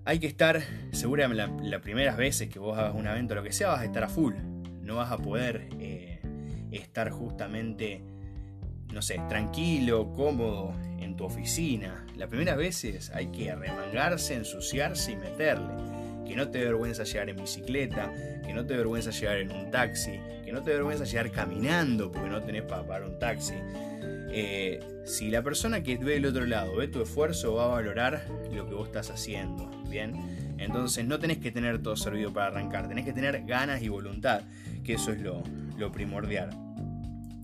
hay 0.05 0.19
que 0.19 0.27
estar, 0.27 0.63
seguramente 0.93 1.69
las 1.69 1.81
primeras 1.83 2.17
veces 2.17 2.49
que 2.49 2.59
vos 2.59 2.79
hagas 2.79 2.95
un 2.95 3.07
evento 3.07 3.35
o 3.35 3.37
lo 3.37 3.43
que 3.43 3.53
sea, 3.53 3.69
vas 3.69 3.81
a 3.81 3.85
estar 3.85 4.05
a 4.05 4.09
full. 4.09 4.35
No 4.91 4.97
vas 4.97 5.13
a 5.13 5.19
poder 5.19 5.69
eh, 5.79 6.19
estar 6.73 7.11
justamente, 7.11 8.03
no 8.93 9.01
sé, 9.03 9.21
tranquilo, 9.29 10.13
cómodo 10.13 10.75
en 10.99 11.15
tu 11.15 11.27
oficina. 11.27 12.05
Las 12.17 12.29
primeras 12.29 12.57
veces 12.57 13.13
hay 13.15 13.29
que 13.29 13.55
remangarse, 13.55 14.35
ensuciarse 14.35 15.13
y 15.13 15.17
meterle 15.17 15.69
que 16.27 16.35
no 16.35 16.49
te 16.51 16.59
dé 16.59 16.65
vergüenza 16.65 17.05
llegar 17.05 17.29
en 17.29 17.37
bicicleta, 17.37 18.13
que 18.45 18.53
no 18.53 18.67
te 18.67 18.73
dé 18.73 18.79
vergüenza 18.79 19.13
llegar 19.13 19.39
en 19.39 19.53
un 19.53 19.71
taxi, 19.71 20.19
que 20.45 20.51
no 20.51 20.61
te 20.61 20.71
dé 20.71 20.79
vergüenza 20.79 21.05
llegar 21.05 21.31
caminando 21.31 22.11
porque 22.11 22.29
no 22.29 22.43
tenés 22.43 22.63
para 22.63 22.83
pagar 22.83 23.05
un 23.05 23.17
taxi. 23.21 23.55
Eh, 24.33 24.81
si 25.05 25.31
la 25.31 25.43
persona 25.43 25.85
que 25.85 25.99
ve 25.99 26.15
del 26.15 26.27
otro 26.27 26.47
lado 26.47 26.75
ve 26.75 26.89
tu 26.89 27.01
esfuerzo, 27.01 27.55
va 27.55 27.67
a 27.67 27.69
valorar 27.69 28.27
lo 28.53 28.69
que 28.69 28.75
vos 28.75 28.89
estás 28.89 29.11
haciendo, 29.11 29.71
¿bien? 29.89 30.50
Entonces 30.61 31.05
no 31.07 31.19
tenés 31.19 31.39
que 31.39 31.51
tener 31.51 31.83
todo 31.83 31.97
servido 31.97 32.33
para 32.33 32.47
arrancar, 32.49 32.89
tenés 32.89 33.05
que 33.05 33.13
tener 33.13 33.45
ganas 33.45 33.83
y 33.83 33.89
voluntad, 33.89 34.43
que 34.85 34.95
eso 34.95 35.13
es 35.13 35.21
lo, 35.21 35.43
primordial. 35.93 36.51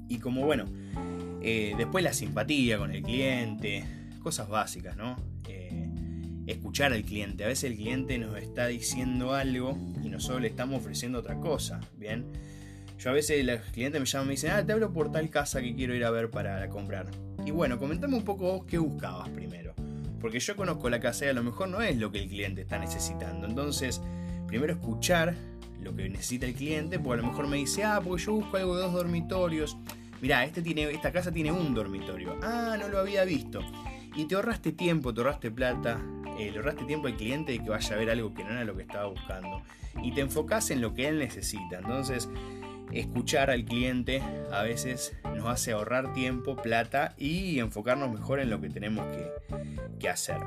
Y 0.08 0.18
como 0.18 0.44
bueno, 0.44 0.66
eh, 1.42 1.74
después 1.76 2.04
la 2.04 2.12
simpatía 2.12 2.78
con 2.78 2.92
el 2.92 3.02
cliente, 3.02 3.84
cosas 4.22 4.48
básicas, 4.48 4.96
¿no? 4.96 5.16
escuchar 6.46 6.92
al 6.92 7.02
cliente. 7.02 7.44
A 7.44 7.48
veces 7.48 7.70
el 7.70 7.76
cliente 7.76 8.18
nos 8.18 8.36
está 8.38 8.68
diciendo 8.68 9.34
algo 9.34 9.76
y 10.02 10.08
nosotros 10.08 10.40
le 10.40 10.48
estamos 10.48 10.80
ofreciendo 10.80 11.18
otra 11.18 11.36
cosa, 11.40 11.80
¿bien? 11.96 12.24
Yo 12.98 13.10
a 13.10 13.12
veces 13.12 13.44
los 13.44 13.60
clientes 13.72 14.00
me 14.00 14.06
llaman 14.06 14.26
y 14.26 14.28
me 14.28 14.34
dicen, 14.34 14.50
ah, 14.52 14.64
te 14.64 14.72
hablo 14.72 14.92
por 14.92 15.12
tal 15.12 15.28
casa 15.28 15.60
que 15.60 15.74
quiero 15.74 15.94
ir 15.94 16.04
a 16.04 16.10
ver 16.10 16.30
para 16.30 16.68
comprar. 16.68 17.10
Y 17.44 17.50
bueno, 17.50 17.78
comentame 17.78 18.16
un 18.16 18.24
poco 18.24 18.44
vos 18.44 18.64
qué 18.66 18.78
buscabas 18.78 19.28
primero. 19.30 19.74
Porque 20.20 20.40
yo 20.40 20.56
conozco 20.56 20.88
la 20.88 21.00
casa 21.00 21.26
y 21.26 21.28
a 21.28 21.32
lo 21.32 21.42
mejor 21.42 21.68
no 21.68 21.82
es 21.82 21.96
lo 21.96 22.10
que 22.10 22.18
el 22.18 22.28
cliente 22.28 22.62
está 22.62 22.78
necesitando. 22.78 23.46
Entonces, 23.46 24.00
primero 24.46 24.72
escuchar 24.72 25.34
lo 25.82 25.94
que 25.94 26.08
necesita 26.08 26.46
el 26.46 26.54
cliente, 26.54 26.98
porque 26.98 27.20
a 27.20 27.22
lo 27.22 27.30
mejor 27.30 27.46
me 27.46 27.56
dice, 27.56 27.84
ah, 27.84 28.00
porque 28.02 28.24
yo 28.24 28.32
busco 28.32 28.56
algo 28.56 28.76
de 28.76 28.82
dos 28.82 28.92
dormitorios. 28.92 29.76
Mirá, 30.20 30.44
este 30.44 30.62
tiene, 30.62 30.90
esta 30.90 31.12
casa 31.12 31.30
tiene 31.30 31.52
un 31.52 31.74
dormitorio. 31.74 32.38
Ah, 32.42 32.76
no 32.78 32.88
lo 32.88 32.98
había 32.98 33.24
visto. 33.24 33.60
Y 34.16 34.24
te 34.24 34.34
ahorraste 34.34 34.72
tiempo, 34.72 35.12
te 35.12 35.20
ahorraste 35.20 35.50
plata, 35.50 36.00
eh, 36.38 36.50
le 36.50 36.56
ahorraste 36.56 36.84
tiempo 36.84 37.06
al 37.06 37.16
cliente 37.16 37.52
de 37.52 37.58
que 37.58 37.68
vaya 37.68 37.94
a 37.94 37.98
ver 37.98 38.10
algo 38.10 38.32
que 38.32 38.42
no 38.42 38.50
era 38.50 38.64
lo 38.64 38.74
que 38.74 38.82
estaba 38.82 39.06
buscando. 39.06 39.62
Y 40.02 40.12
te 40.12 40.22
enfocas 40.22 40.70
en 40.70 40.80
lo 40.80 40.94
que 40.94 41.08
él 41.08 41.18
necesita. 41.18 41.78
Entonces, 41.78 42.28
escuchar 42.92 43.50
al 43.50 43.64
cliente 43.64 44.22
a 44.52 44.62
veces 44.62 45.14
nos 45.34 45.46
hace 45.46 45.72
ahorrar 45.72 46.12
tiempo, 46.12 46.56
plata 46.56 47.14
y 47.18 47.58
enfocarnos 47.58 48.10
mejor 48.12 48.40
en 48.40 48.50
lo 48.50 48.60
que 48.60 48.70
tenemos 48.70 49.06
que, 49.98 50.08
hacer. 50.08 50.38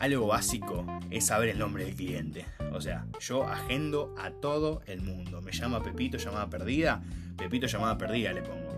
Algo 0.00 0.26
básico 0.26 0.84
es 1.10 1.26
saber 1.26 1.48
el 1.48 1.58
nombre 1.58 1.86
del 1.86 1.94
cliente. 1.94 2.44
O 2.72 2.80
sea, 2.82 3.06
yo 3.20 3.44
agendo 3.48 4.14
a 4.18 4.30
todo 4.30 4.82
el 4.86 5.00
mundo. 5.00 5.40
Me 5.40 5.50
llama 5.50 5.82
Pepito, 5.82 6.18
llamada 6.18 6.50
perdida. 6.50 7.02
Pepito, 7.38 7.66
llamada 7.66 7.96
perdida 7.96 8.34
le 8.34 8.42
pongo 8.42 8.72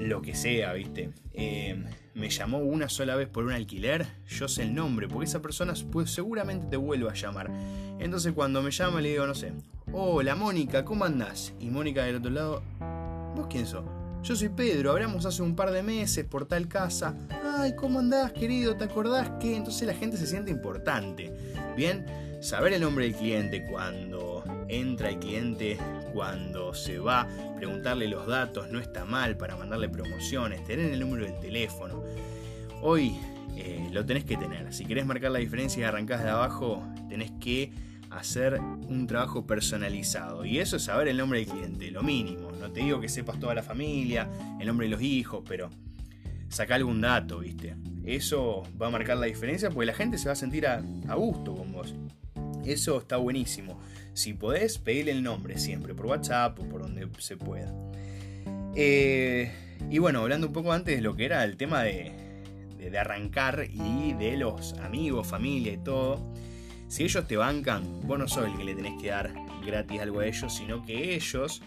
lo 0.00 0.22
que 0.22 0.34
sea, 0.34 0.72
¿viste? 0.72 1.10
Eh, 1.34 1.84
me 2.14 2.30
llamó 2.30 2.58
una 2.58 2.88
sola 2.88 3.16
vez 3.16 3.28
por 3.28 3.44
un 3.44 3.52
alquiler, 3.52 4.06
yo 4.26 4.48
sé 4.48 4.62
el 4.62 4.74
nombre, 4.74 5.08
porque 5.08 5.26
esa 5.26 5.42
persona 5.42 5.74
pues, 5.92 6.10
seguramente 6.10 6.66
te 6.66 6.76
vuelva 6.76 7.12
a 7.12 7.14
llamar. 7.14 7.50
Entonces 7.98 8.32
cuando 8.32 8.62
me 8.62 8.70
llama 8.70 9.00
le 9.00 9.10
digo, 9.10 9.26
no 9.26 9.34
sé, 9.34 9.52
hola 9.92 10.34
Mónica, 10.34 10.84
¿cómo 10.84 11.04
andás? 11.04 11.52
Y 11.58 11.70
Mónica 11.70 12.04
del 12.04 12.16
otro 12.16 12.30
lado, 12.30 12.62
¿vos 13.36 13.46
quién 13.48 13.66
sos? 13.66 13.84
Yo 14.22 14.36
soy 14.36 14.50
Pedro, 14.50 14.92
hablamos 14.92 15.24
hace 15.24 15.42
un 15.42 15.56
par 15.56 15.70
de 15.70 15.82
meses 15.82 16.24
por 16.26 16.46
tal 16.46 16.68
casa. 16.68 17.14
Ay, 17.58 17.74
¿cómo 17.74 17.98
andás, 17.98 18.32
querido? 18.32 18.76
¿Te 18.76 18.84
acordás 18.84 19.30
que? 19.40 19.56
Entonces 19.56 19.86
la 19.86 19.94
gente 19.94 20.16
se 20.16 20.26
siente 20.26 20.50
importante. 20.50 21.32
Bien, 21.74 22.04
saber 22.40 22.74
el 22.74 22.82
nombre 22.82 23.06
del 23.06 23.14
cliente 23.14 23.64
cuando 23.64 24.44
entra 24.68 25.08
el 25.08 25.18
cliente 25.18 25.78
cuando 26.12 26.74
se 26.74 26.98
va, 26.98 27.26
preguntarle 27.56 28.08
los 28.08 28.26
datos 28.26 28.70
no 28.70 28.78
está 28.78 29.04
mal 29.04 29.36
para 29.36 29.56
mandarle 29.56 29.88
promociones, 29.88 30.64
tener 30.64 30.92
el 30.92 31.00
número 31.00 31.24
del 31.24 31.40
teléfono. 31.40 32.04
Hoy 32.82 33.16
eh, 33.56 33.88
lo 33.90 34.04
tenés 34.04 34.24
que 34.24 34.36
tener. 34.36 34.72
Si 34.72 34.84
querés 34.84 35.06
marcar 35.06 35.30
la 35.30 35.38
diferencia 35.38 35.80
y 35.80 35.84
arrancás 35.84 36.22
de 36.22 36.30
abajo, 36.30 36.82
tenés 37.08 37.32
que 37.40 37.72
hacer 38.10 38.60
un 38.60 39.06
trabajo 39.06 39.46
personalizado. 39.46 40.44
Y 40.44 40.58
eso 40.58 40.76
es 40.76 40.84
saber 40.84 41.08
el 41.08 41.16
nombre 41.16 41.40
del 41.40 41.48
cliente, 41.48 41.90
lo 41.90 42.02
mínimo. 42.02 42.50
No 42.52 42.70
te 42.70 42.80
digo 42.80 43.00
que 43.00 43.08
sepas 43.08 43.38
toda 43.38 43.54
la 43.54 43.62
familia, 43.62 44.28
el 44.60 44.66
nombre 44.66 44.86
de 44.86 44.90
los 44.90 45.02
hijos, 45.02 45.42
pero 45.48 45.70
saca 46.48 46.74
algún 46.74 47.00
dato, 47.00 47.38
¿viste? 47.38 47.76
Eso 48.04 48.64
va 48.80 48.88
a 48.88 48.90
marcar 48.90 49.16
la 49.16 49.26
diferencia 49.26 49.70
porque 49.70 49.86
la 49.86 49.94
gente 49.94 50.18
se 50.18 50.26
va 50.26 50.32
a 50.32 50.36
sentir 50.36 50.66
a, 50.66 50.80
gusto 51.14 51.54
con 51.54 51.72
vos. 51.72 51.94
Eso 52.64 52.98
está 52.98 53.16
buenísimo. 53.16 53.80
Si 54.12 54.34
podés, 54.34 54.78
pedirle 54.78 55.12
el 55.12 55.22
nombre 55.22 55.58
siempre, 55.58 55.94
por 55.94 56.06
WhatsApp 56.06 56.58
o 56.58 56.68
por 56.68 56.82
donde 56.82 57.08
se 57.18 57.36
pueda. 57.36 57.72
Eh, 58.74 59.52
y 59.88 59.98
bueno, 59.98 60.20
hablando 60.20 60.48
un 60.48 60.52
poco 60.52 60.72
antes 60.72 60.96
de 60.96 61.02
lo 61.02 61.14
que 61.14 61.24
era 61.24 61.44
el 61.44 61.56
tema 61.56 61.82
de, 61.82 62.12
de, 62.78 62.98
arrancar 62.98 63.66
y 63.72 64.12
de 64.14 64.36
los 64.36 64.74
amigos, 64.74 65.26
familia 65.26 65.72
y 65.72 65.78
todo. 65.78 66.32
Si 66.90 67.04
ellos 67.04 67.24
te 67.28 67.36
bancan, 67.36 68.00
vos 68.02 68.18
no 68.18 68.26
sos 68.26 68.46
el 68.46 68.56
que 68.56 68.64
le 68.64 68.74
tenés 68.74 69.00
que 69.00 69.10
dar 69.10 69.32
gratis 69.64 70.00
algo 70.00 70.18
a 70.18 70.26
ellos, 70.26 70.52
sino 70.52 70.84
que 70.84 71.14
ellos, 71.14 71.62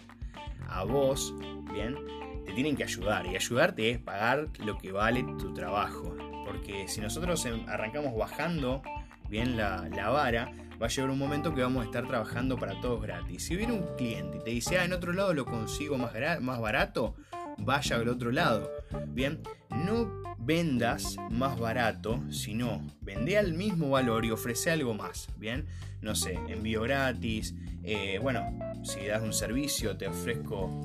a 0.68 0.84
vos, 0.84 1.34
bien, 1.72 1.96
te 2.44 2.52
tienen 2.52 2.76
que 2.76 2.84
ayudar. 2.84 3.24
Y 3.24 3.34
ayudarte 3.34 3.90
es 3.90 3.98
pagar 3.98 4.48
lo 4.62 4.76
que 4.76 4.92
vale 4.92 5.22
tu 5.38 5.54
trabajo. 5.54 6.14
Porque 6.44 6.88
si 6.88 7.00
nosotros 7.00 7.42
em, 7.46 7.66
arrancamos 7.70 8.14
bajando 8.14 8.82
bien 9.30 9.56
la, 9.56 9.88
vara, 10.10 10.52
va 10.80 10.86
a 10.86 10.90
llegar 10.90 11.08
un 11.08 11.18
momento 11.18 11.54
que 11.54 11.62
vamos 11.62 11.84
a 11.84 11.86
estar 11.86 12.06
trabajando 12.06 12.58
para 12.58 12.78
todos 12.82 13.00
gratis. 13.00 13.44
Si 13.44 13.56
viene 13.56 13.72
un 13.72 13.96
cliente 13.96 14.36
y 14.36 14.40
te 14.40 14.50
dice, 14.50 14.78
ah, 14.78 14.84
en 14.84 14.92
otro 14.92 15.14
lado 15.14 15.32
lo 15.32 15.46
consigo 15.46 15.96
más 15.96 16.60
barato, 16.60 17.14
vaya 17.56 17.96
al 17.96 18.10
otro 18.10 18.30
lado. 18.30 18.70
Bien, 19.08 19.40
no 19.70 20.22
vendas 20.38 21.16
más 21.30 21.58
barato, 21.58 22.22
sino 22.30 22.86
vende 23.00 23.38
al 23.38 23.54
mismo 23.54 23.90
valor 23.90 24.24
y 24.24 24.30
ofrece 24.30 24.70
algo 24.70 24.94
más. 24.94 25.28
Bien, 25.36 25.66
no 26.00 26.14
sé, 26.14 26.38
envío 26.48 26.82
gratis. 26.82 27.54
Eh, 27.82 28.18
bueno, 28.20 28.42
si 28.82 29.06
das 29.06 29.22
un 29.22 29.32
servicio, 29.32 29.96
te 29.96 30.06
ofrezco 30.06 30.84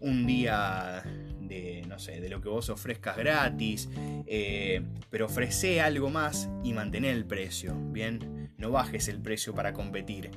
un 0.00 0.26
día 0.26 1.02
de, 1.40 1.84
no 1.88 1.98
sé, 1.98 2.20
de 2.20 2.28
lo 2.28 2.40
que 2.40 2.48
vos 2.48 2.68
ofrezcas 2.68 3.16
gratis, 3.16 3.88
eh, 4.26 4.82
pero 5.10 5.26
ofrece 5.26 5.80
algo 5.80 6.10
más 6.10 6.48
y 6.64 6.72
mantén 6.72 7.04
el 7.04 7.24
precio, 7.24 7.74
¿bien? 7.92 8.50
No 8.58 8.70
bajes 8.70 9.08
el 9.08 9.20
precio 9.20 9.54
para 9.54 9.72
competir. 9.72 10.30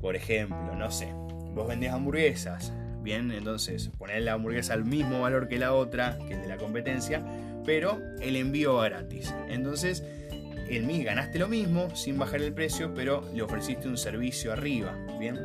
Por 0.00 0.16
ejemplo, 0.16 0.74
no 0.74 0.90
sé, 0.90 1.12
vos 1.54 1.66
vendés 1.66 1.92
hamburguesas, 1.92 2.72
¿bien? 3.06 3.30
Entonces, 3.30 3.88
poner 3.96 4.22
la 4.22 4.32
hamburguesa 4.32 4.74
al 4.74 4.84
mismo 4.84 5.20
valor 5.20 5.46
que 5.46 5.60
la 5.60 5.74
otra, 5.74 6.18
que 6.26 6.34
el 6.34 6.40
de 6.42 6.48
la 6.48 6.56
competencia, 6.56 7.22
pero 7.64 8.02
el 8.20 8.34
envío 8.34 8.76
gratis. 8.78 9.32
Entonces, 9.48 10.02
el 10.68 10.82
MI 10.82 11.04
ganaste 11.04 11.38
lo 11.38 11.46
mismo 11.46 11.94
sin 11.94 12.18
bajar 12.18 12.42
el 12.42 12.52
precio, 12.52 12.92
pero 12.94 13.22
le 13.32 13.42
ofreciste 13.42 13.86
un 13.86 13.96
servicio 13.96 14.52
arriba, 14.52 14.98
¿bien? 15.20 15.36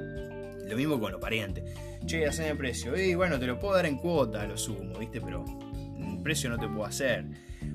Lo 0.67 0.75
mismo 0.75 0.99
con 0.99 1.11
los 1.11 1.21
parientes. 1.21 1.63
Che, 2.07 2.25
hacen 2.25 2.47
el 2.47 2.57
precio. 2.57 2.97
Y 2.97 3.13
bueno, 3.13 3.39
te 3.39 3.45
lo 3.45 3.59
puedo 3.59 3.75
dar 3.75 3.85
en 3.85 3.97
cuota, 3.97 4.43
lo 4.47 4.57
sumo, 4.57 4.97
¿viste? 4.97 5.21
Pero 5.21 5.45
el 5.99 6.23
precio 6.23 6.49
no 6.49 6.57
te 6.57 6.67
puedo 6.67 6.85
hacer. 6.85 7.25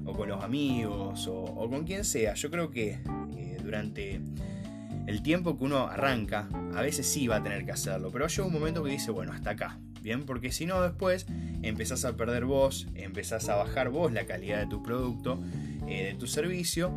O 0.05 0.15
con 0.15 0.29
los 0.29 0.43
amigos, 0.43 1.29
o, 1.29 1.69
con 1.71 1.85
quien 1.85 2.05
sea. 2.05 2.35
Yo 2.35 2.51
creo 2.51 2.71
que 2.73 2.99
eh, 3.37 3.57
durante 3.63 4.21
el 5.07 5.23
tiempo 5.23 5.57
que 5.57 5.65
uno 5.65 5.87
arranca, 5.87 6.49
a 6.75 6.83
veces 6.83 7.07
sí 7.07 7.27
va 7.27 7.37
a 7.37 7.43
tener 7.43 7.65
que 7.65 7.73
hacerlo. 7.73 8.11
Pero 8.13 8.27
llega 8.27 8.47
un 8.47 8.53
momento 8.53 8.83
que 8.83 8.91
dice, 8.91 9.11
bueno, 9.11 9.33
hasta 9.33 9.51
acá. 9.51 9.79
Bien, 10.03 10.25
porque 10.25 10.53
si 10.53 10.67
no 10.67 10.83
después 10.83 11.27
empezás 11.63 12.05
a 12.05 12.17
perder 12.17 12.45
vos, 12.45 12.87
empezás 12.95 13.49
a 13.49 13.57
bajar 13.57 13.89
vos 13.89 14.13
la 14.13 14.25
calidad 14.25 14.61
de 14.61 14.67
tu 14.67 14.83
producto, 14.83 15.43
eh, 15.89 16.05
de 16.05 16.15
tu 16.15 16.27
servicio 16.27 16.93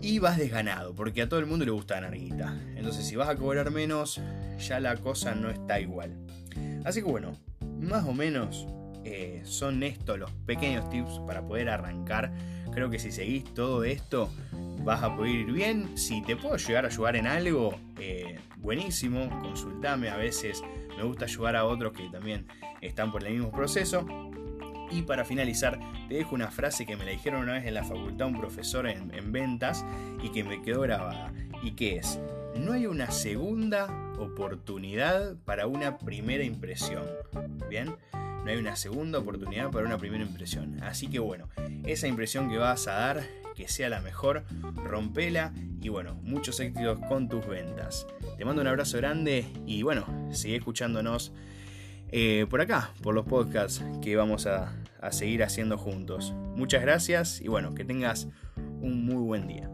y 0.00 0.18
vas 0.18 0.38
desganado, 0.38 0.94
porque 0.94 1.22
a 1.22 1.28
todo 1.28 1.40
el 1.40 1.46
mundo 1.46 1.64
le 1.64 1.70
gusta 1.70 1.94
ganar 1.94 2.16
guita. 2.16 2.58
Entonces, 2.74 3.06
si 3.06 3.16
vas 3.16 3.28
a 3.28 3.36
cobrar 3.36 3.70
menos, 3.70 4.20
ya 4.58 4.80
la 4.80 4.96
cosa 4.96 5.34
no 5.34 5.50
está 5.50 5.78
igual. 5.78 6.16
Así 6.84 7.00
que 7.00 7.06
bueno, 7.06 7.36
más 7.80 8.04
o 8.04 8.12
menos 8.12 8.66
eh, 9.04 9.42
son 9.44 9.82
estos 9.82 10.18
los 10.18 10.30
pequeños 10.46 10.88
tips 10.90 11.20
para 11.26 11.46
poder 11.46 11.68
arrancar. 11.68 12.32
Creo 12.72 12.90
que 12.90 12.98
si 12.98 13.12
seguís 13.12 13.44
todo 13.54 13.84
esto, 13.84 14.30
vas 14.84 15.02
a 15.02 15.14
poder 15.14 15.32
ir 15.32 15.52
bien. 15.52 15.96
Si 15.96 16.22
te 16.22 16.36
puedo 16.36 16.56
llegar 16.56 16.84
a 16.84 16.88
ayudar 16.88 17.16
en 17.16 17.26
algo, 17.26 17.78
eh, 17.98 18.38
buenísimo, 18.56 19.28
consultame. 19.40 20.10
A 20.10 20.16
veces 20.16 20.62
me 20.96 21.02
gusta 21.04 21.24
ayudar 21.24 21.56
a 21.56 21.64
otros 21.64 21.92
que 21.92 22.08
también 22.08 22.46
están 22.80 23.10
por 23.12 23.26
el 23.26 23.32
mismo 23.32 23.50
proceso. 23.50 24.06
Y 24.90 25.02
para 25.02 25.24
finalizar, 25.24 25.80
te 26.08 26.16
dejo 26.16 26.34
una 26.34 26.50
frase 26.50 26.84
que 26.84 26.96
me 26.96 27.04
la 27.04 27.12
dijeron 27.12 27.42
una 27.42 27.54
vez 27.54 27.64
en 27.64 27.74
la 27.74 27.84
facultad 27.84 28.26
un 28.26 28.38
profesor 28.38 28.86
en, 28.86 29.32
ventas 29.32 29.84
y 30.22 30.28
que 30.28 30.44
me 30.44 30.60
quedó 30.60 30.82
grabada. 30.82 31.32
Y 31.62 31.72
que 31.72 31.96
es, 31.96 32.20
no 32.56 32.72
hay 32.72 32.86
una 32.86 33.10
segunda 33.10 33.86
oportunidad 34.18 35.36
para 35.44 35.66
una 35.66 35.98
primera 35.98 36.44
impresión. 36.44 37.04
¿Bien? 37.70 37.96
No 38.12 38.50
hay 38.50 38.58
una 38.58 38.76
segunda 38.76 39.20
oportunidad 39.20 39.70
para 39.70 39.86
una 39.86 39.96
primera 39.96 40.24
impresión. 40.24 40.82
Así 40.82 41.06
que 41.06 41.20
bueno, 41.20 41.48
esa 41.86 42.06
impresión 42.06 42.50
que 42.50 42.58
vas 42.58 42.86
a 42.86 42.92
dar, 42.92 43.22
que 43.54 43.68
sea 43.68 43.88
la 43.88 44.00
mejor, 44.00 44.44
rompela 44.84 45.52
y 45.80 45.88
bueno, 45.88 46.14
muchos 46.22 46.60
éxitos 46.60 46.98
con 47.08 47.28
tus 47.28 47.46
ventas. 47.46 48.06
Te 48.36 48.44
mando 48.44 48.62
un 48.62 48.68
abrazo 48.68 48.98
grande 48.98 49.46
y 49.66 49.82
bueno, 49.82 50.06
sigue 50.32 50.56
escuchándonos 50.56 51.32
eh, 52.08 52.46
por 52.48 52.60
acá, 52.60 52.90
por 53.02 53.14
los 53.14 53.26
podcasts 53.26 53.84
que 54.00 54.16
vamos 54.16 54.46
a 54.46 54.74
seguir 55.10 55.42
haciendo 55.42 55.78
juntos. 55.78 56.32
Muchas 56.56 56.82
gracias 56.82 57.40
y 57.40 57.48
bueno, 57.48 57.74
que 57.74 57.84
tengas 57.84 58.28
un 58.56 59.04
muy 59.04 59.22
buen 59.22 59.46
día. 59.46 59.70